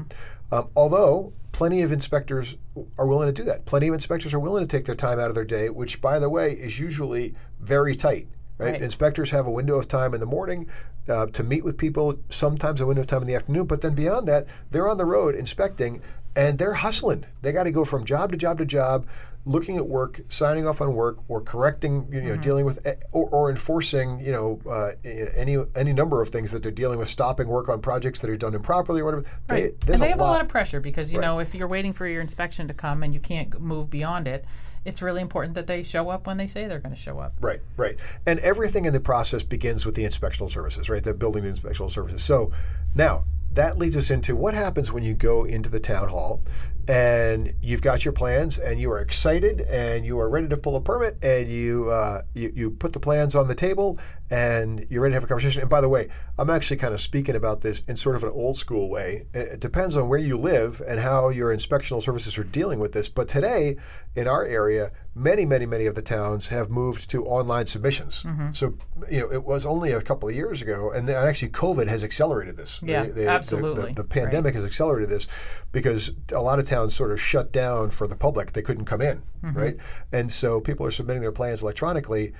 Um, 0.52 0.70
although 0.76 1.34
plenty 1.52 1.82
of 1.82 1.92
inspectors 1.92 2.58
are 2.98 3.08
willing 3.08 3.28
to 3.28 3.34
do 3.34 3.44
that 3.44 3.66
plenty 3.66 3.88
of 3.88 3.94
inspectors 3.94 4.34
are 4.34 4.40
willing 4.40 4.64
to 4.64 4.68
take 4.68 4.86
their 4.86 4.96
time 4.96 5.20
out 5.20 5.30
of 5.30 5.36
their 5.36 5.46
day 5.46 5.70
which 5.70 6.02
by 6.02 6.20
the 6.20 6.30
way 6.30 6.52
is 6.52 6.80
usually 6.80 7.34
very 7.60 7.96
tight 7.96 8.28
Right? 8.58 8.72
Right. 8.72 8.82
Inspectors 8.82 9.30
have 9.32 9.46
a 9.46 9.52
window 9.52 9.78
of 9.78 9.88
time 9.88 10.14
in 10.16 10.20
the 10.20 10.26
morning 10.26 10.68
uh, 11.08 11.28
to 11.28 11.44
meet 11.44 11.64
with 11.64 11.78
people, 11.78 12.18
sometimes 12.30 12.82
a 12.82 12.86
window 12.88 13.02
of 13.02 13.08
time 13.08 13.22
in 13.22 13.28
the 13.28 13.36
afternoon, 13.36 13.68
but 13.68 13.82
then 13.82 13.94
beyond 13.94 14.28
that, 14.28 14.48
they're 14.72 14.90
on 14.90 14.98
the 14.98 15.06
road 15.06 15.36
inspecting 15.36 16.02
and 16.38 16.58
they're 16.60 16.74
hustling. 16.74 17.26
They 17.42 17.52
got 17.52 17.64
to 17.64 17.72
go 17.72 17.84
from 17.84 18.06
job 18.06 18.32
to 18.32 18.38
job 18.38 18.60
to 18.60 18.66
job, 18.66 19.08
looking 19.46 19.76
at 19.78 19.88
work, 19.88 20.22
signing 20.30 20.68
off 20.68 20.80
on 20.82 20.94
work, 20.94 21.18
or 21.28 21.42
correcting, 21.42 22.08
you 22.12 22.22
know, 22.22 22.38
dealing 22.38 22.64
with, 22.66 22.86
or, 23.12 23.28
or 23.30 23.50
enforcing, 23.50 24.20
you 24.20 24.32
know, 24.32 24.60
uh, 24.70 24.92
any 25.36 25.58
any 25.76 25.94
number 25.94 26.22
of 26.22 26.30
things 26.30 26.52
that 26.52 26.62
they're 26.64 26.72
dealing 26.72 27.00
with, 27.00 27.08
stopping 27.08 27.48
work 27.48 27.68
on 27.70 27.82
projects 27.82 28.20
that 28.20 28.30
are 28.30 28.38
done 28.38 28.54
improperly 28.54 29.02
or 29.02 29.06
whatever. 29.06 29.24
They, 29.48 29.62
Right. 29.64 29.82
there's 29.82 29.96
and 30.00 30.04
they 30.04 30.08
a 30.08 30.10
have 30.12 30.20
lot. 30.20 30.30
a 30.30 30.32
lot 30.34 30.42
of 30.42 30.48
pressure 30.48 30.80
because 30.80 31.12
you 31.12 31.20
know 31.20 31.40
if 31.40 31.56
you're 31.56 31.68
waiting 31.68 31.92
for 31.94 32.06
your 32.08 32.22
inspection 32.22 32.68
to 32.68 32.74
come 32.74 33.02
and 33.04 33.14
you 33.14 33.20
can't 33.20 33.60
move 33.60 33.90
beyond 33.90 34.28
it, 34.28 34.46
it's 34.86 35.02
really 35.02 35.22
important 35.22 35.56
that 35.56 35.66
they 35.68 35.82
show 35.84 36.10
up 36.10 36.28
when 36.28 36.38
they 36.38 36.48
say 36.48 36.68
they're 36.68 36.80
going 36.80 36.96
to 36.96 37.02
show 37.02 37.20
up. 37.20 37.34
Right, 37.42 37.60
right. 37.78 37.96
And 38.26 38.40
everything 38.40 38.86
in 38.86 38.94
the 38.94 39.00
process 39.02 39.44
begins 39.44 39.86
with 39.86 39.96
the 39.96 40.04
inspectional 40.04 40.50
services, 40.50 40.90
right? 40.90 41.04
The 41.04 41.14
building 41.14 41.44
inspectional 41.44 41.90
services. 41.92 42.24
So 42.24 42.52
now 42.96 43.26
that 43.58 43.80
leads 43.80 43.98
us 43.98 44.12
into 44.12 44.36
what 44.36 44.54
happens 44.54 44.92
when 44.92 45.04
you 45.04 45.16
go 45.16 45.44
into 45.44 45.68
the 45.68 45.80
town 45.80 46.08
hall 46.08 46.40
and 46.88 47.54
you've 47.62 47.82
got 47.82 48.06
your 48.06 48.12
plans 48.14 48.60
and 48.60 48.80
you 48.80 48.92
are 48.92 49.00
excited 49.00 49.62
and 49.62 50.06
you 50.06 50.20
are 50.20 50.30
ready 50.30 50.48
to 50.48 50.56
pull 50.56 50.76
a 50.76 50.82
permit 50.82 51.18
and 51.24 51.50
you, 51.50 51.90
uh, 51.90 52.22
you, 52.34 52.52
you 52.56 52.70
put 52.70 52.94
the 52.94 53.00
plans 53.00 53.36
on 53.36 53.48
the 53.48 53.56
table 53.56 54.00
and 54.30 54.86
you're 54.90 55.02
ready 55.02 55.12
to 55.12 55.16
have 55.16 55.24
a 55.24 55.28
conversation. 55.28 55.62
And 55.62 55.70
by 55.70 55.82
the 55.82 55.90
way, 55.90 56.08
I'm 56.38 56.50
actually 56.50 56.78
kind 56.78 56.94
of 56.94 57.00
speaking 57.00 57.36
about 57.36 57.62
this 57.62 57.82
in 57.82 57.96
sort 57.96 58.16
of 58.16 58.24
an 58.24 58.30
old 58.30 58.58
school 58.58 58.90
way. 58.90 59.24
It 59.34 59.60
depends 59.60 59.98
on 59.98 60.08
where 60.08 60.20
you 60.20 60.38
live 60.38 60.82
and 60.88 61.00
how 61.00 61.30
your 61.30 61.54
inspectional 61.54 62.02
services 62.02 62.38
are 62.38 62.44
dealing 62.44 62.80
with 62.80 62.92
this. 62.92 63.10
But 63.10 63.28
today, 63.28 63.78
in 64.16 64.28
our 64.28 64.46
area, 64.46 64.92
many, 65.18 65.46
many, 65.46 65.66
many 65.66 65.86
of 65.88 65.96
the 65.96 66.02
towns 66.02 66.48
have 66.50 66.70
moved 66.70 67.10
to 67.10 67.24
online 67.26 67.66
submissions. 67.66 68.24
Mm-hmm. 68.24 68.48
So, 68.54 68.78
you 69.10 69.20
know, 69.22 69.32
it 69.32 69.44
was 69.44 69.66
only 69.66 69.92
a 69.92 70.02
couple 70.02 70.30
of 70.30 70.36
years 70.36 70.62
ago, 70.62 70.92
and 70.92 71.08
then 71.10 71.16
actually 71.28 71.50
COVID 71.50 71.88
has 71.88 72.04
accelerated 72.04 72.56
this. 72.58 72.82
Yeah, 72.84 73.04
The- 73.04 73.10
the- 73.10 73.22
the- 73.22 73.28
absolutely. 73.30 73.92
The, 73.92 74.04
the 74.04 74.08
pandemic 74.08 74.54
has 74.56 74.66
accelerated 74.66 75.10
this 75.10 75.28
because 75.72 76.12
a 76.34 76.42
lot 76.42 76.60
of 76.60 76.66
towns 76.66 76.94
sort 76.94 77.12
of 77.12 77.20
shut 77.20 77.52
down 77.52 77.90
for 77.90 78.08
the 78.08 78.16
public; 78.16 78.52
they 78.54 78.62
couldn't 78.62 78.86
come 78.86 79.02
in, 79.02 79.24
Mm-hmm. 79.44 79.58
right? 79.58 79.76
And 80.12 80.32
so 80.32 80.62
people 80.62 80.86
are 80.86 80.92
submitting 80.92 81.22
their 81.22 81.32
plans 81.32 81.62
electronically. 81.64 82.34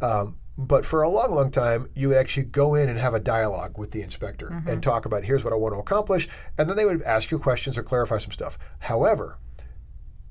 Um, 0.00 0.36
but 0.60 0.84
for 0.84 1.02
a 1.02 1.08
long, 1.08 1.32
long 1.34 1.50
time, 1.52 1.88
you 1.94 2.08
would 2.08 2.16
actually 2.18 2.46
go 2.46 2.74
in 2.74 2.88
and 2.88 2.98
have 2.98 3.14
a 3.14 3.20
dialogue 3.20 3.78
with 3.78 3.92
the 3.92 4.02
inspector 4.02 4.48
Mm-hmm. 4.50 4.68
and 4.68 4.82
talk 4.82 5.06
about 5.06 5.22
here's 5.24 5.44
what 5.44 5.52
I 5.52 5.56
want 5.56 5.74
to 5.74 5.78
accomplish, 5.78 6.28
and 6.58 6.68
then 6.68 6.76
they 6.76 6.84
would 6.84 7.02
ask 7.02 7.30
you 7.30 7.38
questions 7.38 7.78
or 7.78 7.82
clarify 7.84 8.18
some 8.18 8.32
stuff. 8.32 8.58
However, 8.80 9.38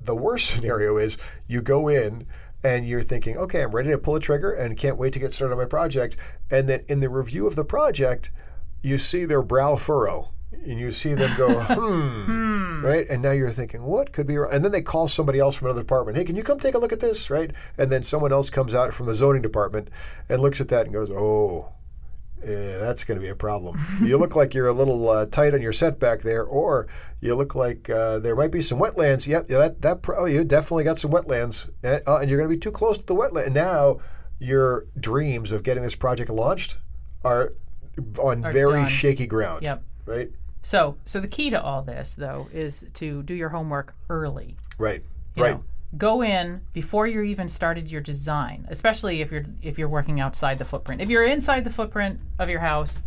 the 0.08 0.16
worst 0.16 0.50
scenario 0.54 0.96
is 0.96 1.18
you 1.48 1.62
go 1.62 1.86
in 1.86 2.26
and 2.64 2.88
you're 2.88 3.00
thinking, 3.00 3.36
okay, 3.36 3.62
I'm 3.62 3.70
ready 3.70 3.90
to 3.90 3.98
pull 3.98 4.16
a 4.16 4.20
trigger 4.20 4.52
and 4.52 4.76
can't 4.76 4.98
wait 4.98 5.12
to 5.12 5.20
get 5.20 5.32
started 5.32 5.54
on 5.54 5.60
my 5.60 5.66
project. 5.66 6.16
And 6.50 6.68
then 6.68 6.84
in 6.88 6.98
the 6.98 7.08
review 7.08 7.46
of 7.46 7.54
the 7.54 7.64
project, 7.64 8.30
you 8.82 8.98
see 8.98 9.24
their 9.24 9.42
brow 9.42 9.76
furrow 9.76 10.32
and 10.50 10.80
you 10.80 10.90
see 10.90 11.14
them 11.14 11.30
go, 11.36 11.48
hmm, 11.68 12.84
right? 12.84 13.06
And 13.08 13.22
now 13.22 13.30
you're 13.30 13.50
thinking, 13.50 13.84
what 13.84 14.12
could 14.12 14.26
be 14.26 14.36
wrong? 14.36 14.52
And 14.52 14.64
then 14.64 14.72
they 14.72 14.82
call 14.82 15.06
somebody 15.06 15.38
else 15.38 15.54
from 15.54 15.66
another 15.66 15.82
department, 15.82 16.16
hey, 16.16 16.24
can 16.24 16.34
you 16.34 16.42
come 16.42 16.58
take 16.58 16.74
a 16.74 16.78
look 16.78 16.92
at 16.92 17.00
this, 17.00 17.30
right? 17.30 17.52
And 17.76 17.92
then 17.92 18.02
someone 18.02 18.32
else 18.32 18.50
comes 18.50 18.74
out 18.74 18.92
from 18.92 19.06
the 19.06 19.14
zoning 19.14 19.42
department 19.42 19.90
and 20.28 20.40
looks 20.40 20.60
at 20.60 20.68
that 20.68 20.86
and 20.86 20.92
goes, 20.92 21.10
oh, 21.10 21.72
yeah, 22.44 22.78
that's 22.78 23.04
going 23.04 23.18
to 23.18 23.22
be 23.22 23.30
a 23.30 23.36
problem. 23.36 23.76
you 24.02 24.16
look 24.18 24.36
like 24.36 24.54
you're 24.54 24.68
a 24.68 24.72
little 24.72 25.08
uh, 25.08 25.26
tight 25.26 25.54
on 25.54 25.62
your 25.62 25.72
setback 25.72 26.20
there, 26.20 26.44
or 26.44 26.86
you 27.20 27.34
look 27.34 27.54
like 27.54 27.90
uh, 27.90 28.18
there 28.18 28.36
might 28.36 28.52
be 28.52 28.60
some 28.60 28.78
wetlands. 28.78 29.26
Yep, 29.26 29.46
yeah, 29.48 29.58
that 29.58 29.82
that 29.82 30.02
pro- 30.02 30.18
oh, 30.18 30.24
you 30.26 30.44
definitely 30.44 30.84
got 30.84 30.98
some 30.98 31.10
wetlands, 31.10 31.70
and, 31.82 32.02
uh, 32.06 32.18
and 32.18 32.30
you're 32.30 32.38
going 32.38 32.48
to 32.50 32.54
be 32.54 32.60
too 32.60 32.70
close 32.70 32.98
to 32.98 33.06
the 33.06 33.14
wetland. 33.14 33.52
Now 33.52 33.98
your 34.38 34.86
dreams 34.98 35.52
of 35.52 35.62
getting 35.62 35.82
this 35.82 35.96
project 35.96 36.30
launched 36.30 36.76
are 37.24 37.52
on 38.22 38.44
Are 38.44 38.52
very 38.52 38.80
done. 38.80 38.86
shaky 38.86 39.26
ground. 39.26 39.62
Yep. 39.62 39.82
Right. 40.06 40.30
So, 40.62 40.96
so 41.04 41.20
the 41.20 41.28
key 41.28 41.50
to 41.50 41.62
all 41.62 41.82
this, 41.82 42.14
though, 42.14 42.48
is 42.52 42.86
to 42.94 43.22
do 43.22 43.34
your 43.34 43.48
homework 43.48 43.94
early. 44.08 44.56
Right. 44.78 45.02
you 45.34 45.42
right. 45.42 45.54
know. 45.54 45.64
Go 45.96 46.22
in 46.22 46.60
before 46.74 47.06
you're 47.06 47.24
even 47.24 47.48
started 47.48 47.90
your 47.90 48.00
design, 48.00 48.66
especially 48.68 49.22
if 49.22 49.32
you're 49.32 49.46
if 49.62 49.78
you're 49.78 49.88
working 49.88 50.20
outside 50.20 50.58
the 50.58 50.64
footprint. 50.64 51.00
If 51.00 51.08
you're 51.08 51.24
inside 51.24 51.64
the 51.64 51.70
footprint 51.70 52.20
of 52.38 52.50
your 52.50 52.60
house, 52.60 53.02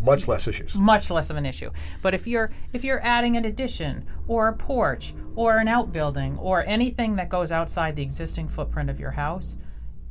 Much 0.00 0.26
less 0.26 0.48
issues. 0.48 0.76
much 0.76 1.10
less 1.10 1.30
of 1.30 1.36
an 1.36 1.46
issue. 1.46 1.70
But 2.02 2.12
if 2.14 2.26
you're 2.26 2.50
if 2.72 2.82
you're 2.84 3.00
adding 3.04 3.36
an 3.36 3.44
addition 3.44 4.04
or 4.26 4.48
a 4.48 4.52
porch 4.52 5.14
or 5.36 5.58
an 5.58 5.68
outbuilding 5.68 6.36
or 6.38 6.64
anything 6.66 7.16
that 7.16 7.28
goes 7.28 7.52
outside 7.52 7.94
the 7.96 8.02
existing 8.02 8.48
footprint 8.48 8.90
of 8.90 8.98
your 8.98 9.12
house, 9.12 9.56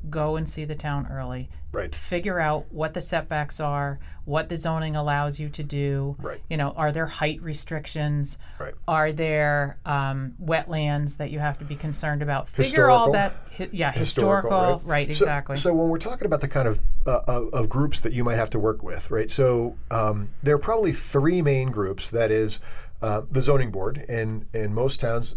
go 0.10 0.36
and 0.36 0.48
see 0.48 0.66
the 0.66 0.76
town 0.76 1.08
early. 1.12 1.50
Right. 1.72 1.94
Figure 1.96 2.40
out 2.40 2.66
what 2.72 2.94
the 2.94 3.02
setbacks 3.02 3.60
are, 3.60 3.98
what 4.26 4.48
the 4.48 4.58
zoning 4.58 4.96
allows 4.96 5.40
you 5.40 5.50
to 5.50 5.64
do. 5.64 6.16
Right. 6.22 6.40
You 6.48 6.56
know, 6.58 6.70
are 6.78 6.92
there 6.92 7.08
height 7.08 7.42
restrictions? 7.42 8.38
Right. 8.60 8.76
Are 8.88 9.12
there 9.12 9.80
um, 9.84 10.36
wetlands 10.44 11.18
that 11.18 11.32
you 11.32 11.40
have 11.40 11.58
to 11.60 11.66
be 11.66 11.76
concerned 11.76 12.22
about? 12.22 12.48
Figure 12.48 12.92
all 12.92 13.12
Historical. 13.12 13.14
that. 13.14 13.34
hi- 13.58 13.70
Yeah, 13.72 13.92
historical. 13.92 14.82
right. 14.86 15.08
So- 15.14 15.26
exactly. 15.26 15.56
So, 15.58 15.74
when 15.74 15.90
we're 15.90 15.98
talking 15.98 16.28
about 16.28 16.42
the 16.42 16.48
kind 16.48 16.68
of, 16.68 16.80
uh, 17.08 17.22
of 17.28 17.54
of 17.54 17.70
groups 17.70 18.02
that 18.02 18.14
you 18.14 18.24
might 18.24 18.36
have 18.36 18.52
to 18.52 18.60
work 18.60 18.84
with, 18.84 19.10
right? 19.10 19.30
So 19.32 19.76
um, 19.92 20.30
there 20.44 20.54
are 20.56 20.60
probably 20.60 20.92
three 20.92 21.42
main 21.42 21.70
groups. 21.72 22.12
That 22.12 22.30
is 22.32 22.62
uh, 23.04 23.22
the 23.30 23.42
zoning 23.42 23.70
board, 23.70 23.98
in 24.08 24.48
in 24.54 24.74
most 24.74 25.02
towns, 25.02 25.36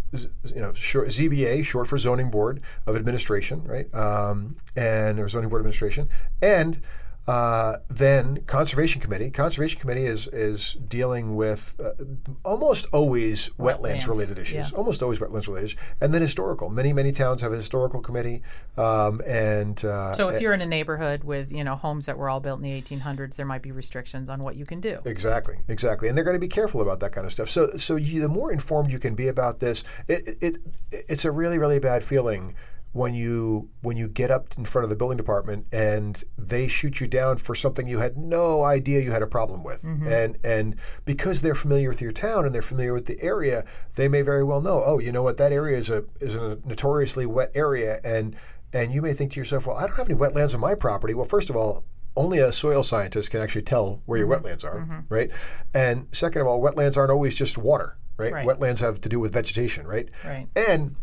you 0.54 0.60
know, 0.60 0.72
short, 0.72 1.08
ZBA, 1.08 1.64
short 1.64 1.88
for 1.88 1.98
zoning 1.98 2.30
board 2.30 2.62
of 2.86 2.94
administration, 2.94 3.64
right? 3.64 3.92
Um, 3.92 4.56
and 4.76 5.18
or 5.18 5.28
zoning 5.28 5.48
board 5.50 5.60
administration, 5.60 6.08
and 6.40 6.78
uh, 7.26 7.76
then 7.88 8.42
conservation 8.46 9.00
committee. 9.00 9.30
Conservation 9.30 9.80
committee 9.80 10.04
is 10.04 10.28
is 10.28 10.74
dealing 10.74 11.34
with 11.34 11.80
uh, 11.82 12.04
almost 12.44 12.86
always 12.92 13.48
wetlands 13.58 14.06
related 14.06 14.38
issues. 14.38 14.70
yeah. 14.70 14.78
Almost 14.78 15.02
always 15.02 15.18
wetlands 15.18 15.48
related, 15.48 15.72
issues. 15.72 15.92
and 16.00 16.14
then 16.14 16.22
historical. 16.22 16.68
Many 16.68 16.92
many 16.92 17.10
towns 17.10 17.42
have 17.42 17.52
a 17.52 17.56
historical 17.56 18.00
committee, 18.00 18.42
um, 18.76 19.20
and 19.26 19.84
uh, 19.84 20.14
So 20.14 20.28
if 20.28 20.40
you're 20.40 20.54
in 20.54 20.60
a 20.60 20.66
neighborhood 20.66 21.24
with 21.24 21.50
you 21.50 21.64
know 21.64 21.74
homes 21.74 22.06
that 22.06 22.16
were 22.16 22.28
all 22.30 22.40
built 22.40 22.60
in 22.60 22.64
the 22.64 22.80
1800s, 22.80 23.36
there 23.36 23.46
might 23.46 23.62
be 23.62 23.72
restrictions 23.72 24.28
on 24.28 24.42
what 24.42 24.56
you 24.56 24.64
can 24.64 24.80
do. 24.80 25.00
Exactly, 25.04 25.56
exactly, 25.68 26.08
and 26.08 26.16
they're 26.16 26.24
going 26.24 26.36
to 26.36 26.40
be 26.40 26.48
careful 26.48 26.80
about 26.80 27.00
that 27.00 27.12
kind 27.12 27.24
of 27.24 27.32
stuff. 27.32 27.48
So, 27.48 27.70
so 27.76 27.96
you, 27.96 28.20
the 28.20 28.28
more 28.28 28.52
informed 28.52 28.92
you 28.92 28.98
can 28.98 29.14
be 29.14 29.28
about 29.28 29.58
this, 29.58 29.82
it, 30.06 30.38
it 30.40 30.58
it's 30.92 31.24
a 31.24 31.30
really 31.32 31.58
really 31.58 31.80
bad 31.80 32.04
feeling 32.04 32.54
when 32.92 33.14
you 33.14 33.68
when 33.82 33.96
you 33.96 34.08
get 34.08 34.30
up 34.30 34.48
in 34.56 34.64
front 34.64 34.84
of 34.84 34.90
the 34.90 34.96
building 34.96 35.18
department 35.18 35.66
and 35.70 36.24
they 36.38 36.66
shoot 36.66 36.98
you 37.00 37.06
down 37.06 37.36
for 37.36 37.54
something 37.54 37.86
you 37.86 37.98
had 37.98 38.16
no 38.16 38.62
idea 38.64 39.00
you 39.00 39.10
had 39.10 39.22
a 39.22 39.26
problem 39.26 39.62
with, 39.62 39.82
mm-hmm. 39.82 40.06
and 40.06 40.38
and 40.44 40.76
because 41.04 41.42
they're 41.42 41.54
familiar 41.54 41.88
with 41.88 42.00
your 42.00 42.12
town 42.12 42.46
and 42.46 42.54
they're 42.54 42.62
familiar 42.62 42.94
with 42.94 43.06
the 43.06 43.20
area, 43.20 43.64
they 43.96 44.08
may 44.08 44.22
very 44.22 44.42
well 44.42 44.62
know, 44.62 44.82
oh, 44.84 44.98
you 44.98 45.12
know 45.12 45.22
what, 45.22 45.36
that 45.36 45.52
area 45.52 45.76
is 45.76 45.90
a 45.90 46.04
is 46.20 46.36
a 46.36 46.58
notoriously 46.64 47.26
wet 47.26 47.50
area, 47.54 48.00
and 48.02 48.34
and 48.72 48.92
you 48.92 49.02
may 49.02 49.12
think 49.12 49.32
to 49.32 49.40
yourself, 49.40 49.66
well, 49.66 49.76
I 49.76 49.86
don't 49.86 49.96
have 49.96 50.08
any 50.08 50.18
wetlands 50.18 50.54
on 50.54 50.60
my 50.60 50.74
property. 50.74 51.14
Well, 51.14 51.26
first 51.26 51.50
of 51.50 51.56
all, 51.56 51.84
only 52.16 52.38
a 52.38 52.50
soil 52.50 52.82
scientist 52.82 53.30
can 53.30 53.40
actually 53.40 53.62
tell 53.62 54.02
where 54.06 54.18
your 54.18 54.28
mm-hmm. 54.28 54.46
wetlands 54.46 54.64
are, 54.64 54.80
mm-hmm. 54.80 55.00
right? 55.08 55.30
And 55.74 56.08
second 56.12 56.40
of 56.40 56.46
all, 56.46 56.62
wetlands 56.62 56.96
aren't 56.96 57.10
always 57.10 57.34
just 57.34 57.58
water, 57.58 57.98
right? 58.16 58.32
Right. 58.32 58.46
Wetlands 58.46 58.80
have 58.80 59.00
to 59.02 59.08
do 59.08 59.20
with 59.20 59.32
vegetation, 59.32 59.86
right? 59.86 60.08
Right. 60.24 60.48
And 60.68 60.96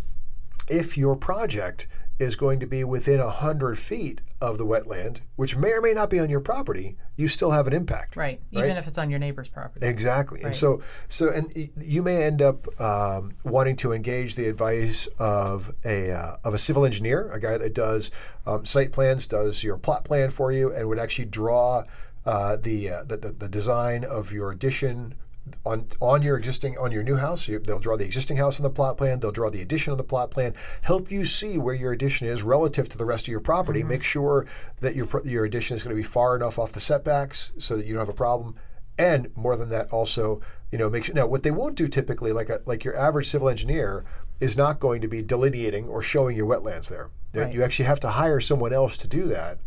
if 0.73 0.97
your 0.97 1.15
project 1.15 1.87
is 2.19 2.35
going 2.35 2.59
to 2.59 2.65
be 2.65 2.83
within 2.83 3.19
100 3.19 3.77
feet 3.77 4.21
of 4.41 4.57
the 4.57 4.65
wetland, 4.65 5.21
which 5.35 5.55
may 5.55 5.71
or 5.71 5.81
may 5.81 5.93
not 5.93 6.09
be 6.09 6.19
on 6.19 6.29
your 6.29 6.39
property, 6.39 6.95
you 7.15 7.27
still 7.27 7.51
have 7.51 7.67
an 7.67 7.73
impact. 7.73 8.15
Right. 8.15 8.39
Even 8.51 8.77
if 8.77 8.87
it's 8.87 8.97
on 8.97 9.09
your 9.09 9.19
neighbor's 9.19 9.49
property. 9.49 9.85
Exactly, 9.85 10.41
and 10.41 10.53
so 10.53 10.81
so 11.07 11.29
and 11.29 11.51
you 11.77 12.01
may 12.01 12.23
end 12.23 12.41
up 12.41 12.67
um, 12.81 13.33
wanting 13.45 13.75
to 13.77 13.93
engage 13.93 14.35
the 14.35 14.47
advice 14.47 15.07
of 15.19 15.71
a 15.85 16.11
uh, 16.11 16.37
of 16.43 16.53
a 16.53 16.57
civil 16.57 16.85
engineer, 16.85 17.29
a 17.31 17.39
guy 17.39 17.57
that 17.57 17.73
does 17.73 18.11
um, 18.45 18.65
site 18.65 18.91
plans, 18.91 19.27
does 19.27 19.63
your 19.63 19.77
plot 19.77 20.05
plan 20.05 20.29
for 20.29 20.51
you, 20.51 20.73
and 20.73 20.87
would 20.87 20.99
actually 20.99 21.25
draw 21.25 21.83
uh, 22.25 22.57
the, 22.57 22.89
uh, 22.89 23.03
the 23.03 23.17
the 23.17 23.31
the 23.31 23.49
design 23.49 24.03
of 24.03 24.31
your 24.31 24.51
addition. 24.51 25.15
On, 25.65 25.87
on 25.99 26.21
your 26.21 26.37
existing 26.37 26.77
on 26.77 26.91
your 26.91 27.03
new 27.03 27.17
house, 27.17 27.47
you, 27.47 27.59
they'll 27.59 27.79
draw 27.79 27.97
the 27.97 28.05
existing 28.05 28.37
house 28.37 28.59
on 28.59 28.63
the 28.63 28.69
plot 28.69 28.97
plan. 28.97 29.19
They'll 29.19 29.31
draw 29.31 29.49
the 29.49 29.61
addition 29.61 29.91
on 29.91 29.97
the 29.97 30.03
plot 30.03 30.31
plan. 30.31 30.53
Help 30.83 31.11
you 31.11 31.25
see 31.25 31.57
where 31.57 31.75
your 31.75 31.91
addition 31.91 32.27
is 32.27 32.43
relative 32.43 32.87
to 32.89 32.97
the 32.97 33.05
rest 33.05 33.27
of 33.27 33.31
your 33.31 33.41
property. 33.41 33.79
Mm-hmm. 33.79 33.89
Make 33.89 34.03
sure 34.03 34.45
that 34.79 34.95
your 34.95 35.07
your 35.25 35.43
addition 35.45 35.75
is 35.75 35.83
going 35.83 35.95
to 35.95 36.01
be 36.01 36.07
far 36.07 36.35
enough 36.35 36.57
off 36.57 36.71
the 36.71 36.79
setbacks 36.79 37.51
so 37.57 37.75
that 37.75 37.85
you 37.85 37.93
don't 37.93 38.01
have 38.01 38.09
a 38.09 38.13
problem 38.13 38.55
and 38.97 39.35
more 39.35 39.55
than 39.57 39.69
that 39.69 39.89
also 39.89 40.39
you 40.71 40.77
know 40.77 40.89
make 40.89 41.03
sure 41.03 41.15
now 41.15 41.25
what 41.25 41.43
they 41.43 41.51
won't 41.51 41.75
do 41.75 41.87
typically 41.87 42.31
like 42.31 42.49
a, 42.49 42.59
like 42.65 42.83
your 42.83 42.95
average 42.95 43.25
civil 43.25 43.49
engineer 43.49 44.05
is 44.39 44.55
not 44.55 44.79
going 44.79 45.01
to 45.01 45.07
be 45.07 45.21
delineating 45.21 45.87
or 45.87 46.01
showing 46.01 46.37
your 46.37 46.47
wetlands 46.47 46.89
there 46.89 47.09
Right. 47.35 47.51
you 47.51 47.63
actually 47.63 47.85
have 47.85 47.99
to 48.01 48.09
hire 48.09 48.39
someone 48.39 48.71
else 48.71 48.95
to 48.97 49.07
do 49.07 49.23
that 49.29 49.57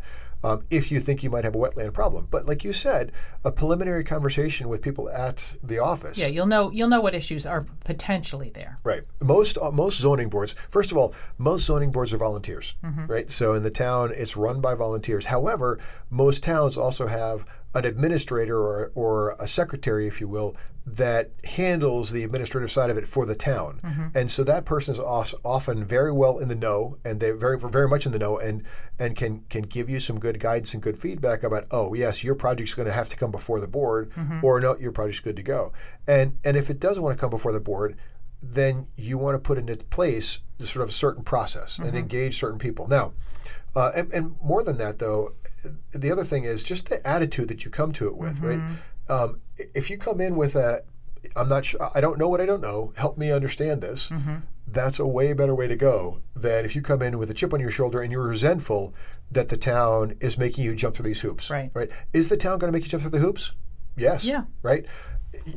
um, 0.46 0.64
if 0.70 0.90
you 0.92 1.00
think 1.00 1.22
you 1.22 1.30
might 1.30 1.44
have 1.44 1.54
a 1.54 1.58
wetland 1.58 1.92
problem 1.92 2.26
but 2.30 2.46
like 2.46 2.64
you 2.64 2.72
said 2.72 3.12
a 3.44 3.52
preliminary 3.52 4.04
conversation 4.04 4.68
with 4.68 4.80
people 4.82 5.08
at 5.10 5.54
the 5.62 5.78
office 5.78 6.18
Yeah, 6.18 6.28
you'll 6.28 6.46
know 6.46 6.70
you'll 6.70 6.88
know 6.88 7.00
what 7.00 7.14
issues 7.14 7.46
are 7.46 7.64
potentially 7.84 8.50
there. 8.50 8.78
Right. 8.84 9.02
Most 9.20 9.58
uh, 9.60 9.70
most 9.70 9.98
zoning 10.00 10.28
boards. 10.28 10.52
First 10.70 10.92
of 10.92 10.98
all, 10.98 11.14
most 11.38 11.64
zoning 11.64 11.90
boards 11.90 12.12
are 12.14 12.18
volunteers. 12.18 12.74
Right. 13.06 13.30
So 13.30 13.54
in 13.54 13.62
the 13.62 13.70
town, 13.70 14.12
it's 14.14 14.36
run 14.36 14.60
by 14.60 14.74
volunteers. 14.74 15.26
However, 15.26 15.78
most 16.10 16.42
towns 16.42 16.76
also 16.76 17.06
have 17.06 17.44
an 17.76 17.84
administrator 17.84 18.58
or, 18.58 18.90
or 18.94 19.36
a 19.38 19.46
secretary, 19.46 20.06
if 20.06 20.20
you 20.20 20.28
will, 20.28 20.56
that 20.86 21.30
handles 21.44 22.12
the 22.12 22.22
administrative 22.22 22.70
side 22.70 22.90
of 22.90 22.96
it 22.96 23.06
for 23.06 23.26
the 23.26 23.34
town. 23.34 23.80
Mm-hmm. 23.82 24.06
And 24.14 24.30
so 24.30 24.44
that 24.44 24.64
person 24.64 24.92
is 24.94 25.00
often 25.00 25.84
very 25.84 26.12
well 26.12 26.38
in 26.38 26.48
the 26.48 26.54
know, 26.54 26.96
and 27.04 27.20
they're 27.20 27.36
very 27.36 27.58
very 27.58 27.88
much 27.88 28.06
in 28.06 28.12
the 28.12 28.18
know, 28.18 28.38
and 28.38 28.62
and 28.98 29.16
can 29.16 29.40
can 29.48 29.62
give 29.62 29.90
you 29.90 29.98
some 29.98 30.18
good 30.20 30.38
guidance 30.38 30.74
and 30.74 30.82
good 30.82 30.96
feedback 30.96 31.42
about, 31.42 31.64
oh 31.70 31.94
yes, 31.94 32.22
your 32.22 32.36
project's 32.36 32.74
going 32.74 32.86
to 32.86 32.94
have 32.94 33.08
to 33.08 33.16
come 33.16 33.32
before 33.32 33.60
the 33.60 33.68
board, 33.68 34.10
mm-hmm. 34.10 34.44
or 34.44 34.60
no, 34.60 34.76
your 34.78 34.92
project's 34.92 35.20
good 35.20 35.36
to 35.36 35.42
go. 35.42 35.72
And 36.06 36.38
and 36.44 36.56
if 36.56 36.70
it 36.70 36.80
doesn't 36.80 37.02
want 37.02 37.16
to 37.16 37.20
come 37.20 37.30
before 37.30 37.52
the 37.52 37.60
board, 37.60 37.96
then 38.40 38.86
you 38.96 39.18
want 39.18 39.34
to 39.34 39.40
put 39.40 39.58
into 39.58 39.76
place 39.86 40.40
the 40.58 40.66
sort 40.66 40.82
of 40.84 40.90
a 40.90 40.92
certain 40.92 41.24
process 41.24 41.78
and 41.78 41.88
mm-hmm. 41.88 41.96
engage 41.96 42.38
certain 42.38 42.58
people. 42.58 42.86
Now, 42.86 43.12
uh, 43.74 43.90
and, 43.94 44.12
and 44.12 44.36
more 44.40 44.62
than 44.62 44.78
that, 44.78 44.98
though, 44.98 45.34
the 45.92 46.10
other 46.10 46.24
thing 46.24 46.44
is 46.44 46.62
just 46.64 46.88
the 46.88 47.06
attitude 47.06 47.48
that 47.48 47.64
you 47.64 47.70
come 47.70 47.92
to 47.92 48.06
it 48.08 48.16
with, 48.16 48.40
right? 48.40 48.60
Um, 49.08 49.40
if 49.56 49.90
you 49.90 49.98
come 49.98 50.20
in 50.20 50.36
with 50.36 50.56
a, 50.56 50.82
I'm 51.36 51.48
not 51.48 51.64
sure, 51.64 51.80
I 51.94 52.00
don't 52.00 52.18
know 52.18 52.28
what 52.28 52.40
I 52.40 52.46
don't 52.46 52.60
know, 52.60 52.92
help 52.96 53.18
me 53.18 53.30
understand 53.32 53.80
this, 53.82 54.10
that's 54.68 54.98
a 54.98 55.06
way 55.06 55.32
better 55.32 55.54
way 55.54 55.68
to 55.68 55.76
go 55.76 56.20
than 56.34 56.64
if 56.64 56.74
you 56.74 56.82
come 56.82 57.00
in 57.00 57.18
with 57.18 57.30
a 57.30 57.34
chip 57.34 57.54
on 57.54 57.60
your 57.60 57.70
shoulder 57.70 58.00
and 58.00 58.10
you're 58.10 58.26
resentful 58.26 58.94
that 59.30 59.48
the 59.48 59.56
town 59.56 60.16
is 60.20 60.38
making 60.38 60.64
you 60.64 60.74
jump 60.74 60.94
through 60.96 61.04
these 61.04 61.20
hoops. 61.20 61.50
Right. 61.50 61.70
Right. 61.74 61.90
Is 62.12 62.28
the 62.28 62.36
town 62.36 62.58
going 62.58 62.72
to 62.72 62.76
make 62.76 62.84
you 62.84 62.90
jump 62.90 63.02
through 63.02 63.12
the 63.12 63.18
hoops? 63.18 63.52
Yes. 63.96 64.24
Yeah. 64.26 64.44
Right. 64.62 64.86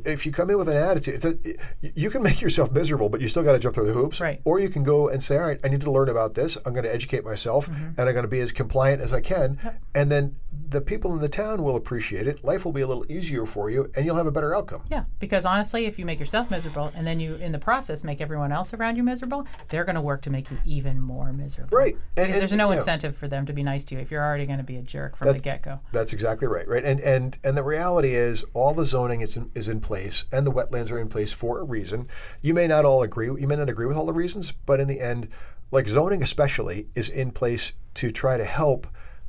If 0.06 0.26
you 0.26 0.34
come 0.34 0.50
in 0.50 0.58
with 0.58 0.68
an 0.68 0.76
attitude, 0.76 1.24
a, 1.24 1.90
you 1.96 2.10
can 2.10 2.22
make 2.22 2.42
yourself 2.42 2.70
miserable, 2.72 3.08
but 3.08 3.22
you 3.22 3.30
still 3.30 3.44
got 3.44 3.54
to 3.54 3.60
jump 3.60 3.76
through 3.76 3.88
the 3.88 3.94
hoops. 3.94 4.20
Right. 4.20 4.42
Or 4.44 4.60
you 4.60 4.68
can 4.68 4.84
go 4.84 5.08
and 5.08 5.24
say, 5.24 5.38
all 5.38 5.46
right, 5.48 5.60
I 5.64 5.70
need 5.70 5.82
to 5.82 5.92
learn 5.92 6.10
about 6.10 6.34
this. 6.34 6.58
I'm 6.66 6.74
going 6.74 6.84
to 6.84 6.94
educate 6.94 7.24
myself, 7.24 7.68
Mm-hmm. 7.70 7.86
and 7.98 8.00
I'm 8.02 8.14
going 8.14 8.24
to 8.24 8.28
be 8.30 8.42
as 8.42 8.52
compliant 8.52 9.02
as 9.02 9.14
I 9.14 9.22
can. 9.22 9.58
And 9.96 10.12
then 10.12 10.36
the 10.68 10.82
people 10.82 11.14
in 11.14 11.20
the 11.20 11.30
town 11.30 11.64
will 11.64 11.78
appreciate 11.78 12.28
it. 12.28 12.44
Life 12.44 12.66
will 12.66 12.74
be 12.74 12.82
a 12.82 12.88
little 12.88 13.06
easier 13.10 13.46
for 13.46 13.70
you, 13.70 13.90
and 13.96 14.06
you'll 14.06 14.18
have 14.18 14.28
a 14.28 14.32
better 14.32 14.54
outcome. 14.54 14.84
Yeah, 14.90 15.06
because 15.20 15.46
honestly, 15.46 15.86
if 15.86 15.98
you 15.98 16.06
make 16.06 16.20
yourself 16.20 16.52
miserable 16.52 16.92
and 16.98 17.08
then 17.08 17.20
you, 17.22 17.36
in 17.36 17.54
the 17.54 17.60
process, 17.60 18.04
make 18.04 18.20
everyone 18.20 18.52
else 18.52 18.74
around 18.74 18.98
you 18.98 19.04
miserable, 19.04 19.48
they're 19.70 19.86
going 19.86 19.96
to 19.96 20.02
work 20.02 20.24
to 20.24 20.30
make 20.30 20.52
you 20.52 20.58
even 20.66 21.00
more 21.00 21.32
miserable. 21.32 21.78
Right. 21.78 21.94
And- 21.94 22.02
Because 22.16 22.28
and, 22.34 22.42
there's 22.42 22.52
no 22.52 22.66
you 22.66 22.70
know, 22.72 22.78
incentive 22.78 23.16
for 23.16 23.28
them 23.30 23.46
to 23.46 23.54
be 23.54 23.64
nice 23.64 23.86
to 23.86 23.96
you 23.96 24.02
if 24.02 24.12
you're 24.12 24.24
already 24.24 24.46
going 24.46 24.58
to 24.60 24.64
be 24.66 24.76
a 24.76 24.82
jerk 24.82 25.16
from 25.16 25.32
the 25.32 25.40
get 25.40 25.64
go. 25.64 25.80
That's 25.94 26.12
exactly 26.12 26.48
right, 26.50 26.68
right? 26.68 26.84
And 26.84 27.00
and 27.00 27.38
and 27.46 27.56
the 27.58 27.64
reality 27.64 28.14
is, 28.14 28.29
all 28.54 28.74
the 28.74 28.86
zoning 28.86 29.22
is 29.22 29.38
in, 29.38 29.52
is 29.56 29.70
in 29.70 29.80
place, 29.80 30.26
and 30.32 30.46
the 30.46 30.52
wetlands 30.52 30.92
are 30.92 31.00
in 31.00 31.08
place 31.10 31.34
for 31.34 31.60
a 31.60 31.64
reason. 31.64 32.08
You 32.42 32.54
may 32.54 32.68
not 32.68 32.86
all 32.86 33.04
agree. 33.04 33.28
You 33.28 33.48
may 33.48 33.56
not 33.56 33.70
agree 33.70 33.86
with 33.86 33.98
all 33.98 34.06
the 34.06 34.14
reasons, 34.14 34.52
but 34.52 34.80
in 34.80 34.88
the 34.88 35.00
end, 35.00 35.30
like 35.72 35.88
zoning 35.88 36.22
especially, 36.24 36.88
is 36.96 37.10
in 37.10 37.32
place 37.32 37.74
to 37.96 38.12
try 38.12 38.38
to 38.38 38.46
help. 38.46 38.88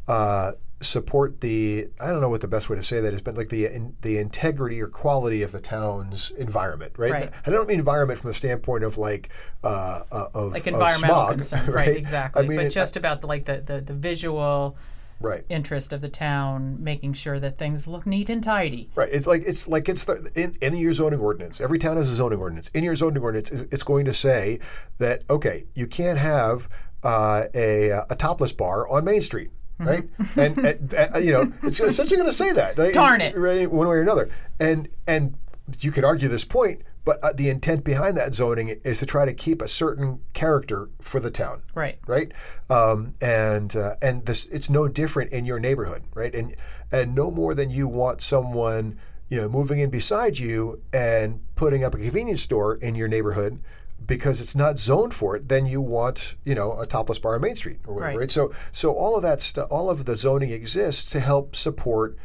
Uh, 0.09 0.52
support 0.83 1.42
the 1.42 1.87
I 2.00 2.07
don't 2.07 2.23
know 2.23 2.30
what 2.30 2.40
the 2.40 2.49
best 2.49 2.71
way 2.71 2.76
to 2.76 2.83
say 2.83 3.00
that 3.00 3.12
is, 3.12 3.21
but 3.21 3.37
like 3.37 3.50
the 3.50 3.66
in, 3.66 3.97
the 4.00 4.16
integrity 4.19 4.80
or 4.80 4.88
quality 4.88 5.42
of 5.42 5.52
the 5.52 5.61
town's 5.61 6.30
environment, 6.33 6.95
right? 6.97 7.12
Right. 7.12 7.30
I 7.47 7.50
don't 7.50 7.69
mean 7.69 7.78
environment 7.78 8.19
from 8.19 8.28
the 8.28 8.35
standpoint 8.35 8.85
of 8.85 8.97
like 8.97 9.28
uh, 9.62 10.00
uh, 10.11 10.28
of 10.35 10.52
Like 10.52 10.66
of 10.66 10.90
smog, 10.90 11.33
concern, 11.33 11.66
right? 11.66 11.88
right? 11.88 11.97
Exactly. 11.97 12.45
I 12.45 12.49
mean, 12.49 12.57
but 12.57 12.66
it- 12.66 12.71
just 12.71 12.97
about 12.97 13.21
the, 13.21 13.26
like 13.26 13.45
the, 13.45 13.61
the, 13.61 13.80
the 13.83 13.92
visual 13.92 14.76
right. 15.20 15.44
interest 15.48 15.92
of 15.92 16.00
the 16.00 16.08
town, 16.08 16.82
making 16.82 17.12
sure 17.12 17.38
that 17.38 17.58
things 17.58 17.86
look 17.86 18.06
neat 18.06 18.28
and 18.28 18.42
tidy. 18.42 18.90
Right. 18.94 19.08
It's 19.12 19.26
like 19.26 19.42
it's 19.46 19.68
like 19.68 19.88
it's 19.88 20.04
the 20.04 20.30
in, 20.34 20.52
in 20.60 20.76
your 20.76 20.92
zoning 20.92 21.20
ordinance. 21.20 21.60
Every 21.60 21.78
town 21.78 21.96
has 21.96 22.10
a 22.10 22.14
zoning 22.14 22.38
ordinance. 22.38 22.68
In 22.68 22.84
your 22.84 22.94
zoning 22.94 23.22
ordinance, 23.22 23.50
it's 23.50 23.82
going 23.82 24.04
to 24.06 24.12
say 24.12 24.58
that 24.98 25.24
okay, 25.30 25.64
you 25.74 25.86
can't 25.86 26.18
have 26.18 26.68
uh, 27.02 27.44
a 27.54 27.90
a 28.10 28.16
topless 28.16 28.52
bar 28.52 28.88
on 28.88 29.04
Main 29.04 29.20
Street. 29.20 29.50
right? 29.78 30.06
And, 30.36 30.58
and, 30.58 30.92
and, 30.92 31.24
you 31.24 31.32
know, 31.32 31.50
it's 31.62 31.80
essentially 31.80 32.18
going 32.18 32.28
to 32.28 32.36
say 32.36 32.52
that. 32.52 32.76
Right? 32.78 32.92
Darn 32.92 33.22
it. 33.22 33.34
Right, 33.36 33.70
one 33.70 33.88
way 33.88 33.96
or 33.96 34.02
another. 34.02 34.28
And 34.58 34.88
and 35.06 35.34
you 35.78 35.90
could 35.90 36.04
argue 36.04 36.28
this 36.28 36.44
point, 36.44 36.82
but 37.04 37.19
uh, 37.23 37.33
the 37.35 37.49
intent 37.49 37.85
behind 37.85 38.16
that 38.16 38.35
zoning 38.35 38.69
is 38.85 38.99
to 39.00 39.07
try 39.07 39.25
to 39.25 39.33
keep 39.33 39.62
a 39.62 39.69
certain 39.69 40.21
character 40.35 40.90
for 41.00 41.19
the 41.21 41.30
town. 41.30 41.62
Right. 41.75 41.99
Right. 42.07 42.33
Um, 42.69 43.14
and 43.21 43.75
uh, 43.75 43.95
and 44.02 44.26
this 44.26 44.47
it's 44.47 44.69
no 44.71 44.87
different 44.88 45.33
in 45.33 45.45
your 45.47 45.59
neighborhood, 45.59 46.02
right? 46.14 46.35
And 46.35 46.54
and 46.92 47.14
no 47.14 47.30
more 47.30 47.54
than 47.54 47.71
you 47.71 47.88
want 47.88 48.21
someone 48.21 48.99
you 49.28 49.40
know 49.40 49.49
moving 49.49 49.78
in 49.78 49.90
beside 49.90 50.38
you 50.38 50.83
and 50.92 51.40
putting 51.54 51.85
up 51.85 51.95
a 51.95 51.99
convenience 51.99 52.42
store 52.42 52.75
in 52.76 52.95
your 52.95 53.09
neighborhood 53.09 53.61
because 54.07 54.40
it's 54.40 54.57
not 54.57 54.78
zoned 54.78 55.14
for 55.14 55.37
it, 55.37 55.49
then 55.49 55.66
you 55.66 55.80
want 55.80 56.35
you 56.45 56.54
know 56.54 56.78
a 56.80 56.87
topless 56.87 57.19
bar 57.19 57.35
on 57.37 57.40
Main 57.42 57.54
Street 57.57 57.78
or 57.87 57.95
whatever, 57.95 58.12
Right. 58.12 58.19
right? 58.21 58.30
So 58.30 58.50
so 58.73 58.92
all 58.92 59.16
of 59.16 59.23
that 59.23 59.40
stuff, 59.40 59.69
all 59.71 59.88
of 59.88 60.04
the 60.04 60.16
zoning 60.16 60.50
exists 60.50 61.11
to 61.12 61.21
help 61.21 61.54
support 61.54 62.16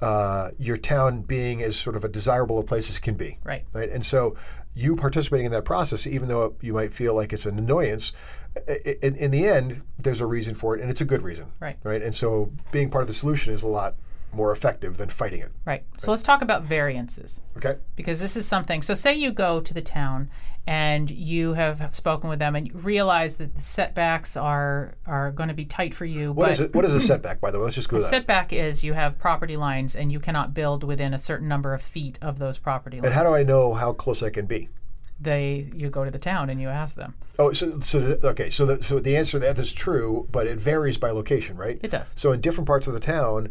uh, 0.00 0.50
your 0.58 0.76
town 0.76 1.22
being 1.22 1.62
as 1.62 1.76
sort 1.76 1.96
of 1.96 2.04
a 2.04 2.08
desirable 2.08 2.58
a 2.58 2.62
place 2.62 2.88
as 2.90 2.96
it 2.96 3.02
can 3.02 3.14
be, 3.14 3.38
Right. 3.44 3.64
Right, 3.72 3.90
and 3.90 4.04
so 4.04 4.36
you 4.74 4.94
participating 4.94 5.46
in 5.46 5.52
that 5.52 5.64
process, 5.64 6.06
even 6.06 6.28
though 6.28 6.54
you 6.60 6.72
might 6.72 6.92
feel 6.92 7.14
like 7.14 7.32
it's 7.32 7.46
an 7.46 7.58
annoyance, 7.58 8.12
in, 9.02 9.16
in 9.16 9.30
the 9.30 9.46
end, 9.46 9.82
there's 9.98 10.20
a 10.20 10.26
reason 10.26 10.54
for 10.54 10.76
it, 10.76 10.80
and 10.80 10.90
it's 10.90 11.00
a 11.00 11.04
good 11.04 11.22
reason, 11.22 11.46
Right. 11.60 11.76
Right, 11.82 12.02
and 12.02 12.14
so 12.14 12.52
being 12.70 12.90
part 12.90 13.02
of 13.02 13.08
the 13.08 13.14
solution 13.14 13.52
is 13.52 13.62
a 13.62 13.68
lot 13.68 13.96
more 14.32 14.52
effective 14.52 14.98
than 14.98 15.08
fighting 15.08 15.40
it. 15.40 15.50
Right. 15.64 15.84
So 15.96 16.10
let's 16.10 16.22
talk 16.22 16.42
about 16.42 16.62
variances. 16.64 17.40
Okay. 17.56 17.78
because 17.96 18.20
this 18.20 18.36
is 18.36 18.46
something. 18.46 18.82
So, 18.82 18.94
say 18.94 19.14
you 19.14 19.32
go 19.32 19.60
to 19.60 19.74
the 19.74 19.80
town 19.80 20.28
and 20.68 21.10
you 21.10 21.54
have 21.54 21.94
spoken 21.94 22.28
with 22.28 22.38
them 22.38 22.54
and 22.54 22.68
you 22.68 22.74
realize 22.74 23.36
that 23.36 23.56
the 23.56 23.62
setbacks 23.62 24.36
are 24.36 24.96
are 25.06 25.32
going 25.32 25.48
to 25.48 25.54
be 25.54 25.64
tight 25.64 25.94
for 25.94 26.04
you. 26.04 26.30
What 26.30 26.44
but 26.44 26.50
is 26.50 26.60
it? 26.60 26.74
What 26.74 26.84
is 26.84 26.92
a 26.92 27.00
setback, 27.00 27.40
by 27.40 27.50
the 27.50 27.58
way? 27.58 27.64
Let's 27.64 27.74
just 27.74 27.88
go 27.88 27.96
that. 27.96 28.02
setback 28.02 28.52
is 28.52 28.84
you 28.84 28.92
have 28.92 29.18
property 29.18 29.56
lines 29.56 29.96
and 29.96 30.12
you 30.12 30.20
cannot 30.20 30.52
build 30.52 30.84
within 30.84 31.14
a 31.14 31.18
certain 31.18 31.48
number 31.48 31.72
of 31.72 31.80
feet 31.80 32.18
of 32.20 32.38
those 32.38 32.58
property 32.58 32.98
lines. 32.98 33.06
And 33.06 33.14
how 33.14 33.24
do 33.24 33.34
I 33.34 33.44
know 33.44 33.72
how 33.72 33.94
close 33.94 34.22
I 34.22 34.28
can 34.28 34.44
be? 34.44 34.68
They 35.18 35.70
you 35.74 35.88
go 35.88 36.04
to 36.04 36.10
the 36.10 36.18
town 36.18 36.50
and 36.50 36.60
you 36.60 36.68
ask 36.68 36.96
them. 36.96 37.14
Oh, 37.38 37.50
so 37.54 37.78
so 37.78 37.98
the, 37.98 38.28
okay. 38.28 38.50
So 38.50 38.66
the, 38.66 38.82
so 38.84 39.00
the 39.00 39.16
answer 39.16 39.38
to 39.38 39.46
that 39.46 39.58
is 39.58 39.72
true, 39.72 40.28
but 40.30 40.46
it 40.46 40.60
varies 40.60 40.98
by 40.98 41.12
location, 41.12 41.56
right? 41.56 41.80
It 41.82 41.90
does. 41.90 42.12
So 42.14 42.32
in 42.32 42.42
different 42.42 42.66
parts 42.66 42.86
of 42.86 42.92
the 42.92 43.00
town, 43.00 43.48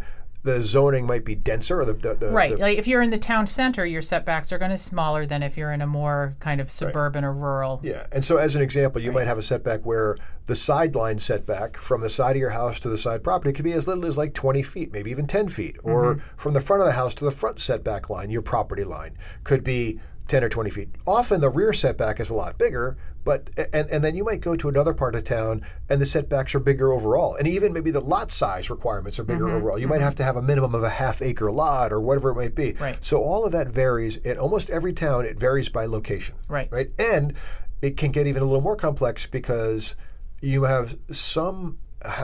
the 0.48 0.63
zoning 0.63 1.06
might 1.06 1.25
be 1.25 1.36
denser, 1.36 1.82
or 1.82 1.86
the, 1.86 1.94
the, 1.94 2.16
the 2.16 2.32
Right. 2.32 2.51
the- 2.51 2.58
like 2.58 2.77
if 2.77 2.88
you're 2.88 3.01
in 3.01 3.10
the 3.10 3.18
town 3.18 3.46
center, 3.48 3.86
your 3.86 4.01
setbacks 4.01 4.51
are 4.51 4.58
going 4.58 4.72
to 4.72 4.75
be 4.75 4.80
smaller 4.80 5.25
than 5.25 5.44
if 5.44 5.58
you're 5.58 5.72
in 5.74 5.82
a 5.82 5.88
more 5.88 6.34
kind 6.39 6.62
of 6.62 6.72
suburban 6.72 7.24
or 7.24 7.34
rural. 7.34 7.82
Yeah, 7.84 8.08
and 8.12 8.24
so 8.24 8.38
as 8.38 8.56
an 8.56 8.62
example, 8.62 9.01
you 9.01 9.12
might 9.12 9.27
have 9.27 9.38
a 9.38 9.42
setback 9.42 9.86
where 9.86 10.16
the 10.46 10.56
sideline 10.56 11.20
setback 11.20 11.75
from 11.75 12.01
the 12.01 12.10
side 12.10 12.32
of 12.32 12.39
your 12.39 12.50
house 12.50 12.80
to 12.80 12.89
the 12.89 12.98
side 12.98 13.24
property 13.24 13.51
could 13.51 13.66
be 13.66 13.74
as 13.74 13.88
little 13.88 14.06
as 14.06 14.18
like 14.18 14.34
20 14.34 14.63
feet, 14.63 14.94
maybe 14.94 15.12
even 15.12 15.27
10 15.27 15.50
feet, 15.50 15.75
or 15.84 16.16
mm-hmm. 16.16 16.38
from 16.38 16.54
the 16.54 16.62
front 16.62 16.82
of 16.82 16.88
the 16.88 16.94
house 16.94 17.13
to 17.16 17.25
the 17.25 17.32
front 17.32 17.60
setback 17.60 18.10
line, 18.10 18.30
your 18.30 18.42
property 18.42 18.86
line, 18.86 19.18
could 19.44 19.63
be 19.63 20.00
10 20.28 20.44
or 20.44 20.50
20 20.50 20.70
feet. 20.70 20.90
Often 21.06 21.42
the 21.42 21.50
rear 21.50 21.74
setback 21.74 22.20
is 22.20 22.30
a 22.30 22.34
lot 22.34 22.58
bigger, 22.58 22.98
but 23.24 23.50
and, 23.74 23.90
and 23.90 24.04
then 24.04 24.16
you 24.16 24.24
might 24.24 24.42
go 24.42 24.56
to 24.56 24.70
another 24.70 24.94
part 24.94 25.16
of 25.16 25.24
town 25.24 25.62
and 25.90 26.00
the 26.00 26.06
setbacks 26.06 26.56
are 26.56 26.60
bigger 26.60 26.92
overall, 26.92 27.36
and 27.36 27.48
even 27.48 27.74
maybe 27.74 27.92
the 27.92 28.02
lot 28.02 28.32
size 28.32 28.70
requirements 28.70 29.20
are 29.20 29.24
bigger 29.24 29.46
mm-hmm. 29.46 29.56
overall. 29.56 29.80
You 29.80 29.88
might 29.88 29.96
mm-hmm. 29.96 30.06
have 30.06 30.16
to 30.16 30.24
have 30.24 30.36
a 30.36 30.42
minimum 30.42 30.76
of 30.76 30.84
a 30.84 30.90
half 30.90 31.22
acre 31.22 31.52
lot 31.52 31.92
or 31.92 32.00
whatever 32.00 32.32
it 32.32 32.36
might 32.36 32.56
be. 32.56 32.74
Right. 32.80 32.98
So 33.04 33.22
all 33.22 33.46
of 33.46 33.52
that 33.52 33.68
varies 33.68 34.18
in 34.18 34.38
almost 34.38 34.70
every 34.70 34.94
town. 34.94 35.26
It 35.26 35.40
varies 35.40 35.70
by 35.70 35.86
location 35.86 36.36
Right. 36.48 36.70
right? 36.72 36.90
And 37.00 37.34
it 37.82 37.98
can 37.98 38.12
get 38.12 38.28
even 38.28 38.42
a 38.42 38.46
little 38.46 38.62
more 38.62 38.76
complex 38.76 39.28
because 39.28 39.96
you 40.42 40.64
have 40.64 40.98
some 41.12 41.80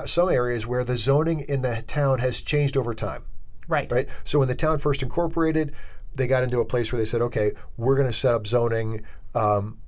some 0.05 0.29
areas 0.29 0.67
where 0.67 0.83
the 0.83 0.95
zoning 0.95 1.41
in 1.41 1.61
the 1.61 1.83
town 1.87 2.19
has 2.19 2.41
changed 2.41 2.77
over 2.77 2.93
time, 2.93 3.23
Right. 3.67 3.91
right? 3.91 4.07
So 4.23 4.39
when 4.39 4.47
the 4.47 4.55
town 4.55 4.77
first 4.77 5.01
incorporated, 5.01 5.73
they 6.15 6.27
got 6.27 6.43
into 6.43 6.59
a 6.59 6.65
place 6.65 6.91
where 6.91 6.99
they 6.99 7.05
said, 7.05 7.21
okay, 7.21 7.51
we're 7.77 7.95
going 7.95 8.07
to 8.07 8.13
set 8.13 8.33
up 8.33 8.47
zoning 8.47 9.01
um, 9.35 9.79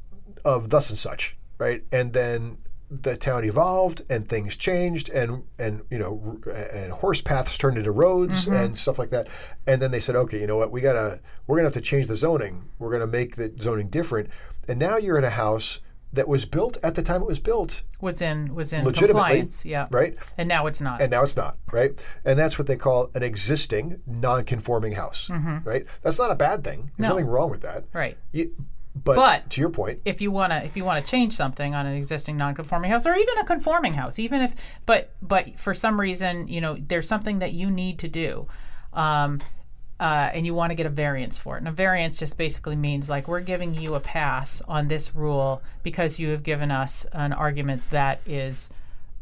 of 0.43 0.69
thus 0.69 0.89
and 0.89 0.97
such, 0.97 1.37
right? 1.57 1.81
And 1.91 2.13
then 2.13 2.57
the 2.89 3.17
town 3.17 3.43
evolved 3.43 4.03
and 4.09 4.27
things 4.27 4.55
changed 4.55 5.09
and 5.09 5.43
and 5.57 5.81
you 5.89 5.97
know 5.97 6.39
and 6.71 6.91
horse 6.91 7.19
paths 7.19 7.57
turned 7.57 7.79
into 7.79 7.91
roads 7.91 8.47
and 8.47 8.77
stuff 8.77 8.99
like 8.99 9.09
that. 9.09 9.27
And 9.65 9.81
then 9.81 9.89
they 9.89 9.99
said 9.99 10.15
okay 10.15 10.39
you 10.39 10.45
know 10.45 10.55
what? 10.55 10.71
We 10.71 10.81
gotta 10.81 11.19
we're 11.47 11.57
gonna 11.57 11.67
have 11.67 11.73
to 11.73 11.81
change 11.81 12.05
the 12.07 12.15
zoning. 12.15 12.69
We're 12.77 12.91
gonna 12.91 13.07
make 13.07 13.37
the 13.37 13.51
zoning 13.59 13.89
different. 13.89 14.29
And 14.67 14.79
now 14.79 14.97
you're 14.97 15.17
in 15.17 15.23
a 15.23 15.31
house 15.31 15.79
that 16.15 16.27
was 16.27 16.45
built 16.45 16.77
at 16.83 16.95
the 16.95 17.01
time 17.01 17.21
it 17.21 17.27
was 17.27 17.39
built 17.39 17.83
Was 18.01 18.21
in 18.21 18.53
was 18.55 18.73
in 18.73 18.83
legitimately 18.83 19.21
compliance. 19.21 19.65
Yeah. 19.65 19.87
right 19.91 20.15
And 20.37 20.47
now 20.49 20.65
it's 20.67 20.81
not. 20.81 21.01
and 21.01 21.11
now 21.11 21.23
it's 21.23 21.37
not 21.37 21.57
right 21.71 21.93
and 22.25 22.37
that's 22.39 22.57
what 22.57 22.67
they 22.67 22.75
call 22.77 23.11
an 23.15 23.23
existing 23.23 24.01
non-conforming 24.07 24.93
house 24.93 25.29
right 25.63 25.85
that's 26.01 26.19
not 26.19 26.31
a 26.31 26.35
bad 26.35 26.63
thing 26.63 26.79
there's 26.79 26.91
Mm-hmm. 26.91 27.03
No. 27.03 27.09
nothing 27.09 27.25
wrong 27.27 27.49
with 27.51 27.61
that 27.61 27.83
right. 27.93 28.17
You- 28.31 28.53
but, 28.97 29.15
But- 29.17 29.49
to 29.51 29.59
your 29.61 29.69
point 29.71 29.99
if 30.05 30.21
you 30.21 30.31
want 30.31 30.53
to 30.53 30.63
if 30.63 30.77
you 30.77 30.85
want 30.85 31.03
to 31.05 31.11
change 31.11 31.33
something 31.33 31.75
on 31.75 31.85
an 31.85 31.95
existing 31.95 32.37
non-conforming 32.37 32.89
house 32.91 33.05
or 33.05 33.13
even 33.13 33.37
a 33.39 33.45
conforming 33.45 33.93
house 33.93 34.17
even 34.19 34.39
if 34.41 34.55
but 34.85 35.11
but 35.21 35.59
for 35.59 35.73
some 35.73 35.99
reason 35.99 36.47
you 36.47 36.61
know 36.61 36.77
there's 36.79 37.07
something 37.07 37.39
that 37.39 37.51
you 37.51 37.69
need 37.69 37.99
to 37.99 38.07
do 38.07 38.47
um, 38.93 39.41
uh, 39.99 40.29
and 40.33 40.45
you 40.45 40.53
want 40.53 40.71
to 40.71 40.75
get 40.75 40.85
a 40.85 40.89
variance 40.89 41.37
for 41.39 41.55
it 41.55 41.59
and 41.59 41.67
a 41.67 41.71
variance 41.71 42.19
just 42.19 42.37
basically 42.37 42.75
means 42.75 43.09
like 43.09 43.27
we're 43.27 43.39
giving 43.39 43.73
you 43.73 43.95
a 43.95 43.99
pass 43.99 44.61
on 44.67 44.87
this 44.87 45.15
rule 45.15 45.61
because 45.83 46.19
you 46.19 46.29
have 46.29 46.43
given 46.43 46.69
us 46.71 47.05
an 47.13 47.31
argument 47.31 47.81
that 47.91 48.19
is 48.25 48.69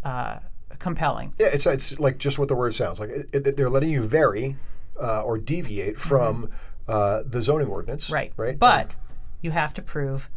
uh, 0.04 0.38
compelling 0.80 1.32
Yeah, 1.40 1.48
it's 1.54 1.66
it's 1.68 2.00
like 2.00 2.18
just 2.18 2.40
what 2.40 2.48
the 2.48 2.56
word 2.56 2.74
sounds 2.74 3.00
like. 3.00 3.10
It, 3.10 3.48
it- 3.48 3.58
they're 3.58 3.70
letting 3.70 3.90
you 3.92 4.02
vary 4.02 4.56
uh, 5.00 5.24
or 5.24 5.38
deviate 5.38 6.00
from 6.00 6.50
uh, 6.88 7.22
the 7.26 7.42
zoning 7.42 7.68
ordinance. 7.68 8.06
Mm-hmm. 8.06 8.14
right 8.16 8.34
Right. 8.36 8.60
but 8.60 8.96
you 9.42 9.52
have 9.52 9.74
to 9.76 9.82
prove 9.82 10.30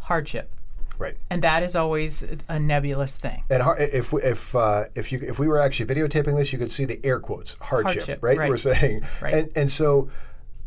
hardship 0.00 0.50
right. 0.98 1.16
and 1.30 1.42
that 1.42 1.62
is 1.62 1.74
always 1.76 2.24
a 2.48 2.58
nebulous 2.58 3.18
thing 3.18 3.42
And 3.50 3.62
har- 3.62 3.76
if 3.78 4.12
we- 4.12 4.22
if 4.22 4.54
uh, 4.54 4.84
if 4.94 5.12
you 5.12 5.18
if 5.22 5.38
we 5.38 5.48
were 5.48 5.58
actually 5.58 5.86
videotaping 5.94 6.36
this, 6.36 6.52
you 6.52 6.58
could 6.58 6.70
see 6.70 6.84
the 6.84 7.00
air 7.04 7.20
quotes 7.20 7.54
hardship. 7.60 7.94
Hardship, 7.94 8.18
right? 8.22 8.38
right. 8.38 8.48
We're 8.50 8.56
saying. 8.56 9.02
Right. 9.22 9.34
And 9.34 9.52
and 9.56 9.70
so, 9.70 10.08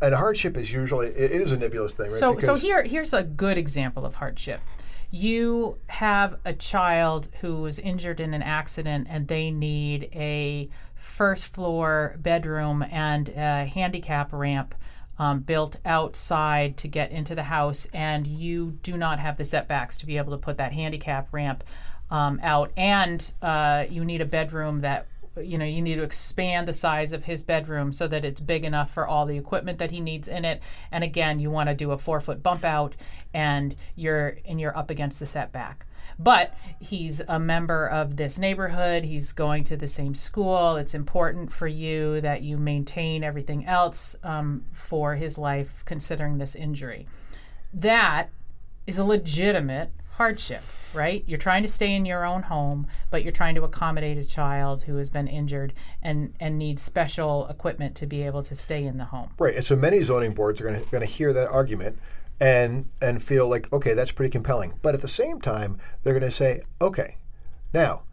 and 0.02 0.14
hardship 0.14 0.58
is 0.58 0.72
usually 0.74 1.08
it, 1.08 1.32
it 1.32 1.42
is 1.42 1.52
a 1.52 1.58
nebulous 1.58 1.94
thing. 1.94 2.08
Right? 2.08 2.20
So, 2.20 2.38
so 2.40 2.56
here, 2.56 2.84
here's 2.84 3.14
a 3.14 3.24
good 3.24 3.58
example 3.58 4.06
of 4.06 4.16
hardship. 4.16 4.62
You 5.10 5.78
have 5.88 6.38
a 6.44 6.54
child 6.54 7.30
who 7.42 7.62
was 7.62 7.80
injured 7.80 8.20
in 8.20 8.34
an 8.34 8.44
accident, 8.44 9.08
and 9.10 9.28
they 9.28 9.52
need 9.52 10.10
a 10.14 10.70
first 10.96 11.54
floor 11.54 12.16
bedroom 12.20 12.84
and 12.92 13.30
a 13.30 13.66
handicap 13.74 14.34
ramp 14.34 14.76
um, 15.20 15.40
built 15.40 15.78
outside 15.86 16.78
to 16.78 16.88
get 16.88 17.12
into 17.12 17.36
the 17.36 17.44
house, 17.44 17.88
and 17.94 18.28
you 18.28 18.78
do 18.84 18.98
not 18.98 19.20
have 19.20 19.38
the 19.38 19.44
setbacks 19.44 19.98
to 19.98 20.06
be 20.06 20.18
able 20.18 20.32
to 20.32 20.38
put 20.38 20.58
that 20.58 20.74
handicap 20.74 21.28
ramp 21.32 21.64
um, 22.10 22.40
out, 22.44 22.72
and 22.78 23.32
uh, 23.42 23.86
you 23.90 24.06
need 24.06 24.22
a 24.22 24.26
bedroom 24.26 24.82
that 24.82 25.08
you 25.42 25.58
know 25.58 25.66
you 25.66 25.82
need 25.82 25.96
to 25.96 26.04
expand 26.04 26.68
the 26.68 26.74
size 26.74 27.14
of 27.14 27.26
his 27.26 27.44
bedroom 27.44 27.92
so 27.92 28.08
that 28.08 28.26
it's 28.26 28.40
big 28.40 28.64
enough 28.66 28.92
for 28.92 29.08
all 29.08 29.26
the 29.26 29.38
equipment 29.38 29.78
that 29.80 29.92
he 29.92 30.00
needs 30.00 30.28
in 30.28 30.46
it. 30.46 30.62
And 30.92 31.04
again 31.04 31.40
you 31.40 31.52
want 31.52 31.70
to 31.70 31.76
do 31.76 31.92
a 31.92 31.98
four 31.98 32.20
foot 32.20 32.42
bump 32.42 32.64
out 32.64 32.96
and 33.34 33.76
you're 33.96 34.38
and 34.48 34.60
you're 34.60 34.76
up 34.76 34.90
against 34.90 35.20
the 35.20 35.26
setback 35.26 35.86
but 36.20 36.54
he's 36.80 37.22
a 37.28 37.40
member 37.40 37.88
of 37.88 38.18
this 38.18 38.40
neighborhood 38.40 39.04
he's 39.04 39.34
going 39.34 39.64
to 39.64 39.78
the 39.78 39.88
same 39.88 40.14
school 40.14 40.76
it's 40.76 40.94
important 40.94 41.52
for 41.52 41.68
you 41.68 42.20
that 42.22 42.42
you 42.42 42.58
maintain 42.58 43.24
everything 43.24 43.66
else 43.66 44.16
um, 44.24 44.64
for 44.72 45.16
his 45.16 45.38
life 45.38 45.84
considering 45.86 46.38
this 46.38 46.56
injury 46.56 47.08
that 47.74 48.30
is 48.86 48.98
a 48.98 49.04
legitimate 49.04 49.92
hardship, 50.18 50.64
right? 50.96 51.24
You're 51.28 51.38
trying 51.38 51.62
to 51.62 51.70
stay 51.70 51.94
in 51.94 52.06
your 52.06 52.26
own 52.26 52.44
home, 52.44 52.88
but 53.12 53.22
you're 53.24 53.32
trying 53.32 53.56
to 53.56 53.64
accommodate 53.64 54.18
a 54.18 54.28
child 54.28 54.82
who 54.82 54.96
has 54.96 55.10
been 55.10 55.28
injured 55.28 55.74
and 56.02 56.34
and 56.40 56.58
needs 56.58 56.82
special 56.82 57.48
equipment 57.48 57.96
to 57.98 58.08
be 58.08 58.24
able 58.24 58.42
to 58.44 58.56
stay 58.56 58.84
in 58.84 58.98
the 58.98 59.06
home. 59.06 59.30
Right, 59.38 59.56
and 59.56 59.64
so 59.64 59.76
many 59.76 60.02
zoning 60.02 60.34
boards 60.34 60.60
are 60.60 60.64
going 60.64 60.84
to 60.84 60.90
going 60.90 61.06
to 61.06 61.10
hear 61.10 61.34
that 61.34 61.48
argument 61.50 62.00
and 62.40 62.90
and 63.02 63.22
feel 63.22 63.48
like 63.48 63.72
okay, 63.74 63.94
that's 63.94 64.12
pretty 64.12 64.32
compelling. 64.32 64.74
But 64.82 64.96
at 64.96 65.02
the 65.02 65.08
same 65.08 65.40
time, 65.42 65.78
they're 66.04 66.14
going 66.14 66.22
to 66.24 66.32
say, 66.32 66.62
okay, 66.82 67.16
now 67.74 68.04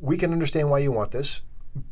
we 0.00 0.16
can 0.16 0.32
understand 0.32 0.70
why 0.70 0.78
you 0.78 0.92
want 0.92 1.10
this, 1.12 1.42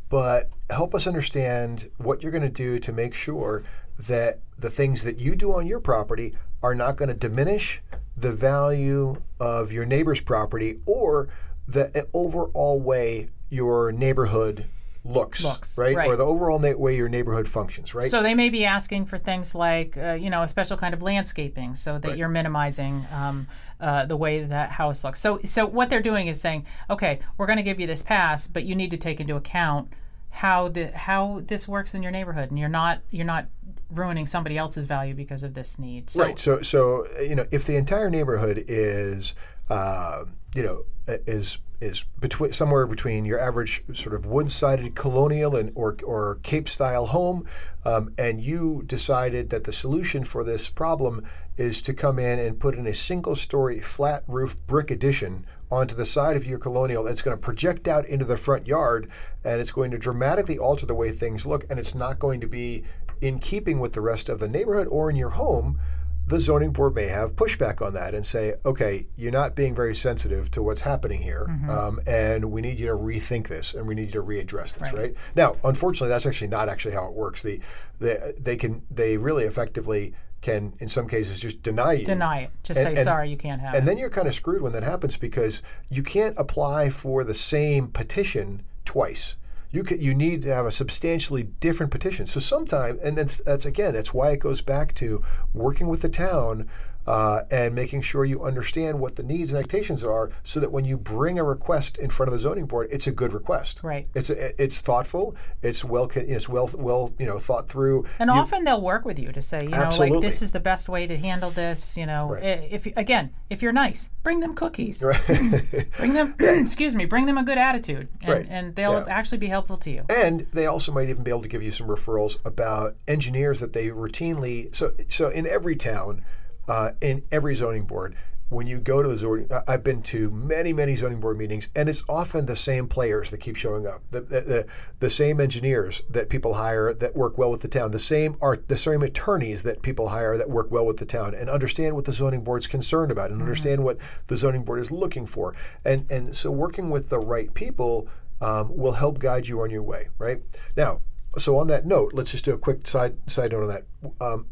but 0.09 0.51
help 0.71 0.95
us 0.95 1.07
understand 1.07 1.91
what 1.99 2.23
you're 2.23 2.33
going 2.33 2.43
to 2.43 2.49
do 2.49 2.79
to 2.79 2.93
make 2.93 3.15
sure 3.15 3.63
that 3.99 4.41
the 4.59 4.71
things 4.71 5.05
that 5.05 5.21
you 5.21 5.37
do 5.37 5.53
on 5.53 5.67
your 5.67 5.81
property 5.81 6.35
are 6.63 6.75
not 6.75 6.97
going 6.97 7.09
to 7.09 7.15
diminish 7.15 7.83
the 8.17 8.33
value 8.33 9.17
of 9.41 9.73
your 9.73 9.85
neighbor's 9.85 10.21
property 10.21 10.77
or 10.87 11.29
the 11.67 11.91
eh, 11.97 12.03
overall 12.13 12.81
way 12.81 13.29
your 13.51 13.93
neighborhood 13.93 14.65
looks, 15.05 15.45
Looks, 15.45 15.77
right? 15.77 15.95
right. 15.95 16.09
Or 16.09 16.17
the 16.17 16.25
overall 16.25 16.59
na- 16.59 16.73
way 16.73 16.97
your 16.97 17.09
neighborhood 17.09 17.47
functions, 17.47 17.95
right? 17.95 18.11
So 18.11 18.23
they 18.23 18.35
may 18.35 18.49
be 18.49 18.65
asking 18.65 19.07
for 19.07 19.19
things 19.19 19.55
like, 19.55 19.97
uh, 19.97 20.15
you 20.15 20.31
know, 20.31 20.43
a 20.43 20.49
special 20.49 20.77
kind 20.77 20.95
of 20.95 21.03
landscaping, 21.03 21.75
so 21.75 21.99
that 21.99 22.17
you're 22.17 22.29
minimizing 22.29 23.05
um, 23.13 23.47
uh, 23.81 24.07
the 24.07 24.17
way 24.17 24.43
that 24.43 24.71
house 24.71 25.05
looks. 25.05 25.21
So, 25.21 25.39
so 25.45 25.67
what 25.67 25.91
they're 25.91 26.01
doing 26.03 26.27
is 26.29 26.41
saying, 26.41 26.67
okay, 26.89 27.21
we're 27.37 27.47
going 27.47 27.59
to 27.59 27.63
give 27.63 27.79
you 27.79 27.87
this 27.87 28.03
pass, 28.03 28.47
but 28.47 28.65
you 28.65 28.75
need 28.75 28.91
to 28.93 28.97
take 28.97 29.21
into 29.21 29.37
account 29.37 29.93
how 30.31 30.69
the 30.69 30.89
how 30.97 31.43
this 31.47 31.69
works 31.69 31.95
in 31.95 32.03
your 32.03 32.11
neighborhood, 32.11 32.51
and 32.51 32.59
you're 32.59 32.69
not 32.69 33.01
you're 33.11 33.27
not 33.27 33.47
ruining 33.91 34.27
somebody 34.27 34.59
else's 34.59 34.87
value 34.87 35.15
because 35.15 35.45
of 35.45 35.55
this 35.55 35.79
need. 35.79 36.11
So, 36.11 36.25
Right. 36.25 36.39
So, 36.39 36.61
so 36.63 37.05
you 37.21 37.37
know, 37.37 37.45
if 37.53 37.67
the 37.67 37.77
entire 37.77 38.11
neighborhood 38.11 38.65
is, 38.67 39.35
uh, 39.69 40.25
you 40.55 40.63
know, 40.63 40.85
is 41.07 41.59
is 41.85 42.05
between 42.21 42.53
somewhere 42.53 42.87
between 42.87 43.25
your 43.25 43.39
average 43.39 43.83
sort 43.93 44.15
of 44.15 44.27
wood-sided 44.27 44.95
colonial 44.95 45.55
and 45.55 45.71
or 45.75 45.97
or 46.05 46.39
Cape-style 46.43 47.07
home, 47.07 47.47
um, 47.85 48.13
and 48.17 48.41
you 48.41 48.83
decided 48.87 49.51
that 49.51 49.65
the 49.65 49.73
solution 49.73 50.25
for 50.25 50.43
this 50.43 50.71
problem 50.71 51.23
is 51.57 51.83
to 51.83 51.93
come 51.93 52.19
in 52.19 52.39
and 52.39 52.59
put 52.59 52.75
in 52.75 52.87
a 52.87 52.95
single-story 52.95 53.79
flat 53.79 54.25
roof 54.27 54.57
brick 54.67 54.91
addition 54.91 55.47
onto 55.71 55.95
the 55.95 56.05
side 56.05 56.37
of 56.37 56.47
your 56.47 56.59
colonial 56.59 57.05
that's 57.05 57.23
going 57.23 57.37
to 57.37 57.41
project 57.41 57.89
out 57.89 58.07
into 58.07 58.25
the 58.25 58.37
front 58.37 58.67
yard 58.67 59.09
and 59.45 59.61
it's 59.61 59.73
going 59.73 59.91
to 59.91 59.99
dramatically 59.99 60.59
alter 60.59 60.87
the 60.87 60.95
way 60.95 61.11
things 61.11 61.47
look 61.47 61.65
and 61.69 61.79
it's 61.79 61.95
not 61.95 62.19
going 62.19 62.41
to 62.41 62.47
be 62.47 62.85
in 63.21 63.39
keeping 63.39 63.81
with 63.81 63.93
the 63.93 64.01
rest 64.01 64.29
of 64.29 64.39
the 64.39 64.49
neighborhood 64.49 64.89
or 64.91 65.11
in 65.11 65.17
your 65.17 65.31
home, 65.31 65.79
the 66.27 66.41
zoning 66.41 66.73
board 66.73 66.95
may 66.95 67.07
have 67.07 67.37
pushback 67.37 67.85
on 67.85 67.95
that 67.95 68.15
and 68.15 68.25
say, 68.25 68.55
okay, 68.65 69.07
you're 69.17 69.33
not 69.33 69.55
being 69.55 69.75
very 69.75 69.95
sensitive 69.95 70.51
to 70.53 70.63
what's 70.63 70.81
happening 70.81 71.21
here, 71.21 71.47
um, 71.69 72.01
and 72.07 72.51
we 72.51 72.63
need 72.63 72.79
you 72.79 72.87
to 72.87 72.95
rethink 72.95 73.49
this 73.49 73.75
and 73.75 73.87
we 73.87 73.95
need 73.95 74.07
you 74.07 74.21
to 74.21 74.23
readdress 74.23 74.79
this, 74.79 74.93
right? 74.93 75.15
Now, 75.37 75.57
unfortunately, 75.65 76.09
that's 76.09 76.27
actually 76.27 76.49
not 76.49 76.69
actually 76.69 76.95
how 76.95 77.07
it 77.07 77.13
works. 77.15 77.43
The, 77.43 77.61
the 77.99 78.35
they 78.41 78.57
can 78.57 78.83
they 78.91 79.17
really 79.17 79.45
effectively 79.45 80.15
can 80.41 80.75
in 80.79 80.89
some 80.89 81.09
cases 81.09 81.41
just 81.41 81.63
deny 81.63 81.95
you 81.95 82.05
deny 82.05 82.41
it. 82.41 82.51
Just 82.63 82.79
And- 82.81 82.97
say, 82.97 83.01
and- 83.01 83.05
sorry, 83.05 83.31
you 83.31 83.37
can't 83.37 83.61
have 83.61 83.69
and 83.69 83.77
it. 83.77 83.79
And 83.81 83.89
then 83.89 83.99
you're 83.99 84.11
kind 84.11 84.27
of 84.27 84.35
screwed 84.35 84.61
when 84.63 84.73
that 84.73 84.83
happens 84.83 85.17
because 85.17 85.63
you 85.91 86.03
can't 86.03 86.35
apply 86.39 86.91
for 86.91 87.25
the 87.25 87.35
same 87.35 87.89
petition 87.89 88.63
twice. 88.85 89.37
You 89.75 89.83
could, 89.83 90.01
you 90.01 90.15
need 90.15 90.43
to 90.43 90.55
have 90.55 90.67
a 90.67 90.71
substantially 90.71 91.43
different 91.43 91.91
petition. 91.91 92.27
So 92.27 92.39
sometimes, 92.39 93.01
and 93.03 93.19
that's 93.19 93.41
that's 93.41 93.67
again, 93.67 93.93
that's 93.93 94.15
why 94.15 94.31
it 94.31 94.39
goes 94.39 94.63
back 94.63 94.95
to 94.95 95.21
working 95.53 95.89
with 95.89 96.01
the 96.01 96.09
town 96.09 96.69
uh, 97.07 97.43
and 97.51 97.75
making 97.75 98.01
sure 98.01 98.25
you 98.25 98.43
understand 98.43 98.99
what 99.01 99.17
the 99.17 99.23
needs 99.23 99.53
and 99.53 99.59
expectations 99.61 100.05
are, 100.05 100.31
so 100.43 100.61
that 100.61 100.73
when 100.73 100.85
you 100.85 100.97
bring 100.97 101.39
a 101.39 101.45
request 101.45 101.99
in 101.99 102.11
front 102.11 102.29
of 102.29 102.33
the 102.33 102.39
zoning 102.39 102.67
board, 102.67 102.89
it's 102.91 103.07
a 103.07 103.13
good 103.13 103.33
request. 103.33 103.83
Right. 103.83 104.09
It's 104.15 104.31
a, 104.31 104.63
it's 104.63 104.81
thoughtful. 104.81 105.37
It's 105.63 105.85
well 105.85 106.11
it's 106.15 106.49
well 106.49 106.71
well 106.77 107.13
you 107.19 107.27
know 107.27 107.39
thought 107.39 107.69
through. 107.69 108.05
And 108.19 108.29
You- 108.29 108.37
often 108.37 108.65
they'll 108.65 108.81
work 108.81 109.05
with 109.05 109.19
you 109.19 109.33
to 109.33 109.43
say, 109.43 109.63
you 109.63 109.69
know, 109.69 109.89
like 109.99 110.21
this 110.21 110.43
is 110.43 110.53
the 110.53 110.61
best 110.61 110.89
way 110.89 111.07
to 111.07 111.17
handle 111.17 111.51
this. 111.51 111.97
You 111.97 112.07
know, 112.07 112.31
Right. 112.31 112.69
If 112.71 112.87
again, 112.97 113.31
if 113.51 113.63
you're 113.63 113.73
nice, 113.73 114.11
bring 114.23 114.41
them 114.41 114.55
cookies. 114.55 115.03
right. 115.03 115.21
bring 115.99 116.13
them, 116.15 116.35
excuse 116.41 116.95
me, 116.95 117.05
bring 117.05 117.27
them 117.27 117.39
a 117.39 117.45
good 117.45 117.59
attitude, 117.59 118.09
and, 118.25 118.31
Right. 118.33 118.47
and 118.49 118.75
they'll 118.75 118.95
Yeah. 118.95 119.05
actually 119.09 119.39
be 119.39 119.47
helpful 119.49 119.77
to 119.79 119.91
you. 119.91 120.05
And 120.09 120.41
they 120.53 120.67
also 120.67 120.93
might 120.93 121.09
even 121.09 121.23
be 121.23 121.31
able 121.31 121.43
to 121.43 121.49
give 121.49 121.63
you 121.63 121.71
some 121.71 121.87
referrals 121.89 122.39
about 122.45 122.97
engineers 123.09 123.61
that 123.61 123.73
they 123.73 123.89
routinely. 123.89 124.75
So, 124.75 124.93
so 125.09 125.29
in 125.29 125.47
every 125.47 125.77
town, 125.77 126.23
uh, 126.69 126.91
in 127.01 127.23
every 127.31 127.55
zoning 127.55 127.85
board, 127.85 128.15
when 128.51 128.67
you 128.67 128.79
go 128.79 129.03
to 129.03 129.09
the 129.09 129.17
zoning, 129.17 129.49
I've 129.67 129.83
been 129.83 130.03
to 130.03 130.31
many, 130.31 130.73
many 130.73 130.95
zoning 130.97 131.19
board 131.19 131.37
meetings, 131.37 131.71
and 131.75 131.89
it's 131.89 132.05
often 132.09 132.47
the 132.47 132.55
same 132.55 132.87
players 132.87 133.31
that 133.31 133.39
keep 133.39 133.57
showing 133.57 133.87
up, 133.87 134.03
the 134.11 134.21
the, 134.21 134.41
the, 134.41 134.67
the 135.01 135.11
same 135.11 135.41
engineers 135.41 136.03
that 136.11 136.29
people 136.29 136.55
hire 136.55 136.93
that 136.95 137.17
work 137.17 137.39
well 137.39 137.51
with 137.51 137.63
the 137.63 137.69
town, 137.69 137.91
the 137.91 137.99
same 137.99 138.37
art, 138.41 138.69
the 138.69 138.77
same 138.77 139.03
attorneys 139.03 139.63
that 139.65 139.83
people 139.83 140.09
hire 140.09 140.37
that 140.37 140.49
work 140.49 140.71
well 140.71 140.87
with 140.87 140.99
the 140.99 141.07
town, 141.07 141.35
and 141.35 141.49
understand 141.49 141.95
what 141.95 142.05
the 142.05 142.13
zoning 142.13 142.45
board's 142.45 142.67
concerned 142.67 143.11
about, 143.11 143.31
and 143.31 143.41
understand 143.41 143.83
what 143.83 143.99
the 144.27 144.37
zoning 144.37 144.63
board 144.63 144.79
is 144.79 144.93
looking 144.93 145.27
for, 145.27 145.55
and 145.85 146.09
and 146.11 146.37
so 146.37 146.51
working 146.51 146.91
with 146.91 147.09
the 147.09 147.19
right 147.19 147.53
people 147.55 148.09
um, 148.41 148.77
will 148.77 148.93
help 148.93 149.19
guide 149.19 149.49
you 149.49 149.63
on 149.63 149.71
your 149.71 149.83
way, 149.83 150.09
right? 150.19 150.43
Now, 150.77 151.01
so 151.37 151.57
on 151.57 151.67
that 151.69 151.87
note, 151.87 152.13
let's 152.13 152.31
just 152.31 152.45
do 152.45 152.53
a 152.53 152.59
quick 152.59 152.87
side 152.87 153.17
side 153.27 153.53
note 153.53 153.65
on 153.65 153.69
that. 153.69 153.85
Um, 154.21 154.47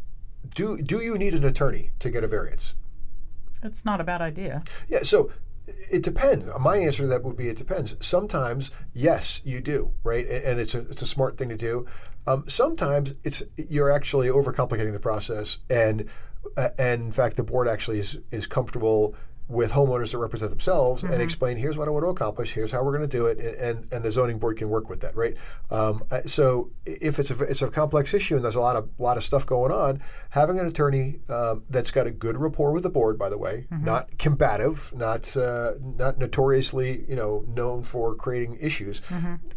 do 0.54 0.78
do 0.78 0.98
you 0.98 1.16
need 1.18 1.34
an 1.34 1.44
attorney 1.44 1.90
to 1.98 2.10
get 2.10 2.24
a 2.24 2.28
variance? 2.28 2.74
It's 3.62 3.84
not 3.84 4.00
a 4.00 4.04
bad 4.04 4.20
idea. 4.20 4.64
Yeah, 4.88 5.00
so 5.02 5.30
it 5.90 6.02
depends. 6.02 6.50
My 6.58 6.76
answer 6.76 7.02
to 7.02 7.08
that 7.08 7.22
would 7.22 7.36
be 7.36 7.48
it 7.48 7.56
depends. 7.56 7.96
Sometimes, 8.04 8.70
yes, 8.92 9.40
you 9.44 9.60
do, 9.60 9.92
right? 10.02 10.26
And 10.26 10.58
it's 10.58 10.74
a 10.74 10.80
it's 10.80 11.02
a 11.02 11.06
smart 11.06 11.38
thing 11.38 11.48
to 11.48 11.56
do. 11.56 11.86
Um, 12.26 12.44
sometimes 12.48 13.14
it's 13.24 13.42
you're 13.56 13.90
actually 13.90 14.28
overcomplicating 14.28 14.92
the 14.92 15.00
process, 15.00 15.58
and 15.70 16.08
uh, 16.56 16.70
and 16.78 17.02
in 17.02 17.12
fact, 17.12 17.36
the 17.36 17.44
board 17.44 17.68
actually 17.68 17.98
is 17.98 18.18
is 18.30 18.46
comfortable 18.46 19.14
with 19.52 19.72
homeowners 19.72 20.12
that 20.12 20.18
represent 20.18 20.50
themselves 20.50 21.02
and 21.04 21.20
explain 21.22 21.56
here's 21.56 21.76
what 21.78 21.86
I 21.86 21.90
want 21.90 22.04
to 22.04 22.08
accomplish, 22.08 22.52
here's 22.54 22.70
how 22.70 22.82
we're 22.82 22.96
going 22.96 23.08
to 23.08 23.16
do 23.16 23.26
it, 23.26 23.38
and, 23.38 23.54
and 23.56 23.92
and 23.92 24.04
the 24.04 24.10
zoning 24.10 24.38
board 24.38 24.56
can 24.56 24.68
work 24.70 24.88
with 24.88 25.00
that, 25.02 25.14
right? 25.14 25.36
Um, 25.70 26.02
so 26.26 26.70
if 26.86 27.18
it's 27.18 27.30
a 27.30 27.44
it's 27.44 27.62
a 27.62 27.68
complex 27.68 28.14
issue 28.14 28.34
and 28.36 28.44
there's 28.44 28.54
a 28.56 28.60
lot 28.60 28.76
of 28.76 28.88
lot 28.98 29.16
of 29.16 29.22
stuff 29.22 29.44
going 29.46 29.70
on, 29.72 30.00
having 30.30 30.58
an 30.58 30.66
attorney 30.66 31.20
um, 31.28 31.62
that's 31.70 31.90
got 31.90 32.06
a 32.06 32.10
good 32.10 32.36
rapport 32.36 32.72
with 32.72 32.82
the 32.82 32.90
board, 32.90 33.18
by 33.18 33.28
the 33.28 33.38
way, 33.38 33.66
not 33.70 34.16
combative, 34.18 34.92
not 34.96 35.36
uh, 35.36 35.72
not 35.80 36.18
notoriously 36.18 37.04
you 37.08 37.16
know 37.16 37.44
known 37.46 37.82
for 37.82 38.14
creating 38.14 38.56
issues, 38.60 39.02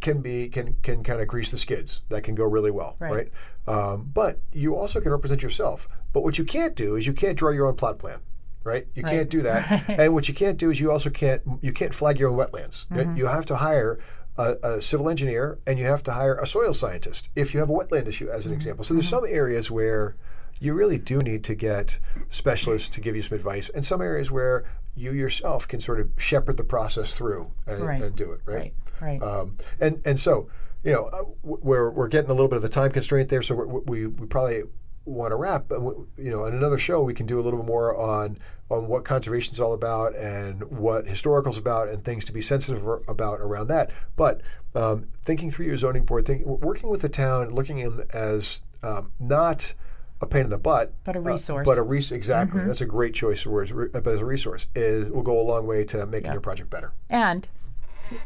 can 0.02 0.22
be 0.22 0.50
can 0.50 0.76
can 0.84 1.04
kind 1.04 1.22
of 1.22 1.28
grease 1.28 1.52
the 1.52 1.58
skids. 1.58 2.02
That 2.10 2.24
can 2.24 2.36
go 2.36 2.44
really 2.44 2.72
well, 2.72 2.98
Right. 3.00 3.12
right? 3.12 3.30
Um, 3.68 4.12
but 4.14 4.40
you 4.54 4.76
also 4.76 5.00
can 5.02 5.12
represent 5.12 5.42
yourself. 5.42 5.88
But 6.14 6.22
what 6.24 6.38
you 6.38 6.44
can't 6.46 6.76
do 6.76 6.96
is 6.96 7.08
you 7.08 7.14
can't 7.14 7.38
draw 7.38 7.50
your 7.52 7.66
own 7.68 7.76
plot 7.76 7.98
plan. 8.00 8.20
Right, 8.66 8.88
you 8.96 9.04
can't 9.04 9.30
do 9.30 9.42
that, 9.44 9.88
and 10.00 10.14
what 10.14 10.28
you 10.28 10.34
can't 10.34 10.58
do 10.58 10.72
is 10.72 10.82
you 10.82 10.92
also 10.92 11.10
can't 11.12 11.42
you 11.62 11.72
can't 11.72 11.94
flag 11.94 12.20
your 12.20 12.30
own 12.32 12.38
wetlands. 12.38 12.88
right? 12.90 13.16
You 13.16 13.28
have 13.28 13.46
to 13.46 13.56
hire 13.56 13.98
a, 14.38 14.56
a 14.64 14.82
civil 14.82 15.08
engineer 15.08 15.60
and 15.68 15.78
you 15.80 15.86
have 15.86 16.02
to 16.04 16.12
hire 16.12 16.36
a 16.36 16.46
soil 16.48 16.74
scientist 16.74 17.30
if 17.36 17.54
you 17.54 17.60
have 17.62 17.70
a 17.70 17.74
wetland 17.74 18.08
issue, 18.08 18.28
as 18.30 18.46
an 18.48 18.54
example. 18.54 18.84
So 18.84 18.94
there's 18.96 19.08
some 19.08 19.24
areas 19.26 19.70
where 19.72 20.16
you 20.60 20.74
really 20.74 20.98
do 20.98 21.22
need 21.22 21.44
to 21.46 21.56
get 21.56 22.00
specialists 22.30 22.90
to 22.90 23.02
give 23.02 23.16
you 23.16 23.22
some 23.22 23.36
advice, 23.38 23.70
and 23.70 23.86
some 23.86 24.02
areas 24.02 24.32
where 24.32 24.64
you 24.96 25.12
yourself 25.12 25.68
can 25.68 25.80
sort 25.80 26.00
of 26.00 26.10
shepherd 26.18 26.58
the 26.58 26.64
process 26.64 27.16
through 27.16 27.52
and, 27.68 27.82
Right. 27.82 28.02
and 28.02 28.16
do 28.16 28.32
it. 28.32 28.42
Right, 28.46 28.74
right. 29.02 29.22
Um, 29.22 29.58
and 29.80 30.02
and 30.06 30.20
so 30.20 30.48
you 30.84 30.92
know 30.92 31.06
uh, 31.14 31.24
we're 31.44 31.92
we're 31.92 32.08
getting 32.08 32.30
a 32.32 32.34
little 32.34 32.48
bit 32.48 32.56
of 32.58 32.62
the 32.62 32.70
time 32.70 32.92
constraint 32.92 33.30
there, 33.30 33.42
so 33.42 33.56
we're, 33.56 33.68
we 33.68 34.08
we 34.08 34.26
probably 34.28 34.64
want 35.06 35.32
to 35.32 35.36
wrap. 35.36 35.66
But 35.68 35.82
you 36.18 36.32
know, 36.32 36.46
in 36.46 36.56
another 36.56 36.78
show, 36.78 37.04
we 37.04 37.14
can 37.14 37.26
do 37.26 37.40
a 37.40 37.44
little 37.44 37.60
bit 37.60 37.68
more 37.68 37.96
on 37.96 38.38
on 38.70 38.88
what 38.88 39.04
conservation 39.06 39.52
is 39.54 39.60
all 39.60 39.74
about 39.74 40.16
and 40.16 40.64
what 40.72 41.08
historical 41.08 41.52
is 41.52 41.58
about 41.58 41.88
and 41.88 42.04
things 42.04 42.26
to 42.26 42.34
be 42.34 42.42
sensitive 42.42 42.86
about 43.08 43.40
around 43.40 43.68
that. 43.68 43.92
But 44.16 44.42
um, 44.74 45.08
thinking 45.24 45.50
through 45.52 45.68
your 45.68 45.78
zoning 45.78 46.04
board, 46.06 46.26
think, 46.26 46.46
working 46.46 46.90
with 46.90 47.02
the 47.02 47.10
town, 47.10 47.50
looking 47.52 47.78
in 47.80 48.02
as 48.14 48.62
um, 48.84 49.12
not 49.20 49.74
a 50.22 50.26
pain 50.26 50.44
in 50.46 50.50
the 50.50 50.58
butt, 50.58 50.94
But 51.04 51.16
a 51.16 51.20
uh, 51.20 51.24
resource. 51.24 51.66
but 51.66 51.78
a 51.78 51.84
res- 51.84 52.12
exactly. 52.12 52.64
That's 52.64 52.82
a 52.82 52.86
great 52.86 53.14
choice 53.14 53.46
of 53.46 53.52
words. 53.52 53.72
re- 53.72 53.90
But 53.92 54.08
as 54.08 54.22
a 54.22 54.26
resource, 54.26 54.68
is 54.76 55.10
will 55.12 55.24
go 55.24 55.40
a 55.40 55.44
long 55.44 55.68
way 55.68 55.84
to 55.86 56.06
making 56.08 56.32
your 56.32 56.42
project 56.42 56.70
better. 56.70 56.94
and 57.10 57.48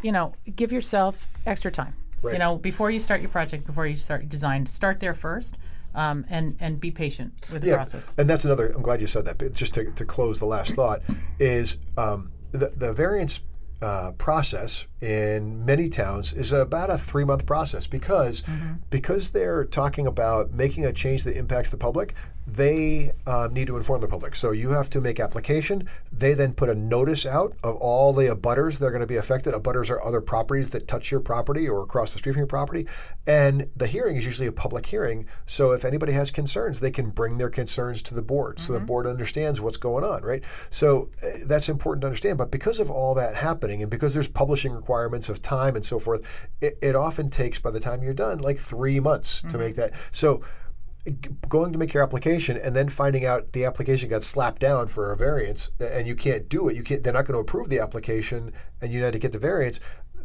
you 0.02 0.12
know 0.12 0.34
give 0.58 0.74
yourself 0.74 1.28
extra 1.46 1.72
time 1.72 1.94
you 2.26 2.38
know 2.38 2.58
before 2.58 2.92
you 2.92 3.00
start 3.00 3.22
your 3.22 3.30
project 3.30 3.66
before 3.66 3.88
you 3.88 3.96
start 3.96 4.20
your 4.22 4.30
design 4.30 4.66
start 4.66 5.00
there 5.00 5.14
first 5.14 5.56
um, 5.96 6.26
and 6.30 6.56
and 6.60 6.80
be 6.80 6.92
patient 6.92 7.34
with 7.52 7.62
the 7.62 7.74
process 7.74 8.14
And 8.18 8.30
that's 8.30 8.46
another. 8.46 8.72
I'm 8.76 8.82
glad 8.82 9.02
you 9.02 9.08
said 9.08 9.26
that. 9.26 9.38
But 9.38 9.54
just 9.54 9.74
to, 9.76 9.90
to 9.92 10.06
close 10.06 10.40
the 10.40 10.46
last 10.46 10.76
thought 10.76 11.02
is 11.40 11.78
um, 11.98 12.32
the 12.52 12.72
the 12.76 12.94
variance 12.94 13.42
uh, 13.82 14.12
process 14.18 14.88
in 15.02 15.66
many 15.66 15.88
towns 15.88 16.34
is 16.34 16.52
about 16.52 16.90
a 16.90 16.98
three 16.98 17.24
month 17.24 17.46
process 17.46 17.88
because 17.88 18.42
Mm-hmm. 18.50 18.74
because 18.90 19.32
they're 19.32 19.66
talking 19.66 20.08
about 20.08 20.54
making 20.54 20.86
a 20.86 20.94
change 20.94 21.24
that 21.24 21.38
impacts 21.38 21.72
the 21.72 21.78
public. 21.78 22.14
They 22.48 23.12
um, 23.28 23.54
need 23.54 23.68
to 23.68 23.78
inform 23.78 24.02
the 24.02 24.08
public. 24.08 24.34
So 24.34 24.52
you 24.52 24.72
have 24.72 24.90
to 24.92 25.02
make 25.02 25.20
application. 25.20 25.88
They 26.12 26.34
then 26.34 26.54
put 26.54 26.70
a 26.70 26.74
notice 26.74 27.28
out 27.28 27.54
of 27.64 27.76
all 27.76 28.12
the 28.12 28.36
abutters 28.36 28.80
that 28.80 28.88
are 28.88 28.92
going 28.92 29.02
to 29.02 29.08
be 29.08 29.18
affected. 29.18 29.54
Abutters 29.54 29.92
are 29.92 30.04
other 30.04 30.20
properties 30.20 30.72
that 30.72 30.88
touch 30.88 31.12
your 31.12 31.20
property 31.20 31.70
or 31.70 31.84
across 31.84 32.14
the 32.14 32.18
street 32.20 32.34
from 32.34 32.40
your 32.40 32.48
property. 32.48 32.88
And 33.28 33.70
the 33.76 33.86
hearing 33.86 34.16
is 34.16 34.26
usually 34.26 34.48
a 34.48 34.52
public 34.52 34.88
hearing. 34.88 35.28
So 35.46 35.74
if 35.74 35.86
anybody 35.86 36.14
has 36.14 36.32
concerns, 36.32 36.80
they 36.80 36.92
can 36.92 37.12
bring 37.12 37.38
their 37.38 37.52
concerns 37.52 38.02
to 38.04 38.16
the 38.16 38.24
board. 38.24 38.60
So 38.60 38.74
the 38.74 38.80
board 38.80 39.06
understands 39.06 39.62
what's 39.62 39.78
going 39.78 40.04
on, 40.04 40.24
right? 40.24 40.44
So 40.72 41.10
uh, 41.22 41.28
that's 41.46 41.70
important 41.70 42.02
to 42.02 42.08
understand. 42.08 42.40
But 42.40 42.50
because 42.50 42.80
of 42.80 42.90
all 42.90 43.14
that 43.16 43.36
happening 43.36 43.69
and 43.82 43.90
because 43.90 44.14
there's 44.14 44.28
publishing 44.28 44.74
requirements 44.74 45.30
of 45.30 45.42
time 45.42 45.76
and 45.76 45.86
so 45.86 46.00
forth, 46.00 46.48
it, 46.62 46.78
it 46.82 46.96
often 46.96 47.30
takes, 47.30 47.60
by 47.60 47.72
the 47.72 47.80
time 47.80 48.04
you're 48.04 48.14
done, 48.14 48.40
like 48.40 48.58
three 48.58 49.00
months 49.00 49.42
to 49.42 49.48
mm-hmm. 49.48 49.60
make 49.60 49.76
that. 49.76 49.92
So 50.12 50.42
going 51.48 51.72
to 51.72 51.80
make 51.80 51.94
your 51.94 52.04
application 52.04 52.58
and 52.58 52.76
then 52.76 52.90
finding 52.90 53.26
out 53.26 53.54
the 53.54 53.66
application 53.66 54.10
got 54.10 54.22
slapped 54.22 54.62
down 54.62 54.88
for 54.88 55.12
a 55.12 55.18
variance 55.18 55.72
and 55.80 56.06
you 56.06 56.14
can't 56.14 56.50
do 56.50 56.68
it 56.68 56.76
you 56.76 56.84
can't 56.84 57.04
they're 57.04 57.14
not 57.14 57.26
going 57.26 57.34
to 57.34 57.40
approve 57.40 57.70
the 57.70 57.80
application 57.80 58.52
and 58.82 58.92
you 58.92 59.02
had 59.02 59.14
to 59.14 59.18
get 59.18 59.32
the 59.32 59.40
variance 59.40 59.80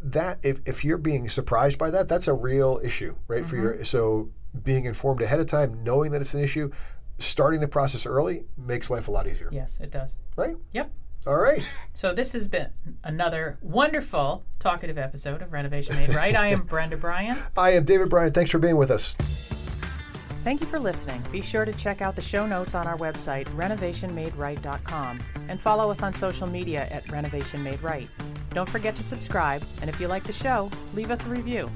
that 0.05 0.37
if, 0.43 0.59
if 0.65 0.85
you're 0.85 0.99
being 0.99 1.27
surprised 1.27 1.79
by 1.79 1.89
that, 1.89 2.07
that's 2.07 2.27
a 2.27 2.33
real 2.33 2.79
issue, 2.83 3.15
right? 3.27 3.43
For 3.43 3.55
your 3.55 3.73
mm-hmm. 3.73 3.83
so 3.83 4.29
being 4.63 4.85
informed 4.85 5.21
ahead 5.21 5.39
of 5.39 5.47
time, 5.47 5.83
knowing 5.83 6.11
that 6.11 6.21
it's 6.21 6.35
an 6.35 6.43
issue, 6.43 6.69
starting 7.17 7.59
the 7.59 7.67
process 7.67 8.05
early 8.05 8.45
makes 8.55 8.89
life 8.89 9.07
a 9.07 9.11
lot 9.11 9.27
easier, 9.27 9.49
Yes, 9.51 9.79
it 9.79 9.91
does. 9.91 10.17
right? 10.35 10.55
Yep. 10.73 10.91
All 11.27 11.37
right. 11.37 11.77
So 11.93 12.13
this 12.13 12.33
has 12.33 12.47
been 12.47 12.69
another 13.03 13.57
wonderful 13.61 14.45
talkative 14.59 14.97
episode 14.97 15.41
of 15.41 15.53
Renovation 15.53 15.95
Made 15.95 16.13
Right. 16.13 16.35
I 16.35 16.47
am 16.47 16.61
Brenda 16.67 16.97
Bryan. 16.97 17.37
I 17.57 17.71
am 17.71 17.83
David 17.83 18.09
Bryan. 18.09 18.31
Thanks 18.31 18.51
for 18.51 18.59
being 18.59 18.77
with 18.77 18.91
us. 18.91 19.13
Thank 20.43 20.61
you 20.61 20.67
for 20.67 20.77
listening. 20.77 21.23
Be 21.31 21.41
sure 21.41 21.65
to 21.65 21.73
check 21.73 22.01
out 22.01 22.15
the 22.15 22.21
show 22.21 22.45
notes 22.45 22.75
on 22.75 22.85
our 22.85 22.97
website, 22.97 23.45
renovationmaderight.com, 23.55 25.19
and 25.49 25.59
follow 25.59 25.89
us 25.89 26.03
on 26.03 26.13
social 26.13 26.47
media 26.47 26.87
at 26.91 27.09
Renovation 27.11 27.63
Made 27.63 27.81
Right. 27.81 28.07
Don't 28.53 28.69
forget 28.69 28.95
to 28.97 29.03
subscribe, 29.03 29.63
and 29.81 29.89
if 29.89 29.99
you 29.99 30.07
like 30.07 30.23
the 30.23 30.31
show, 30.31 30.69
leave 30.93 31.09
us 31.09 31.25
a 31.25 31.29
review. 31.29 31.67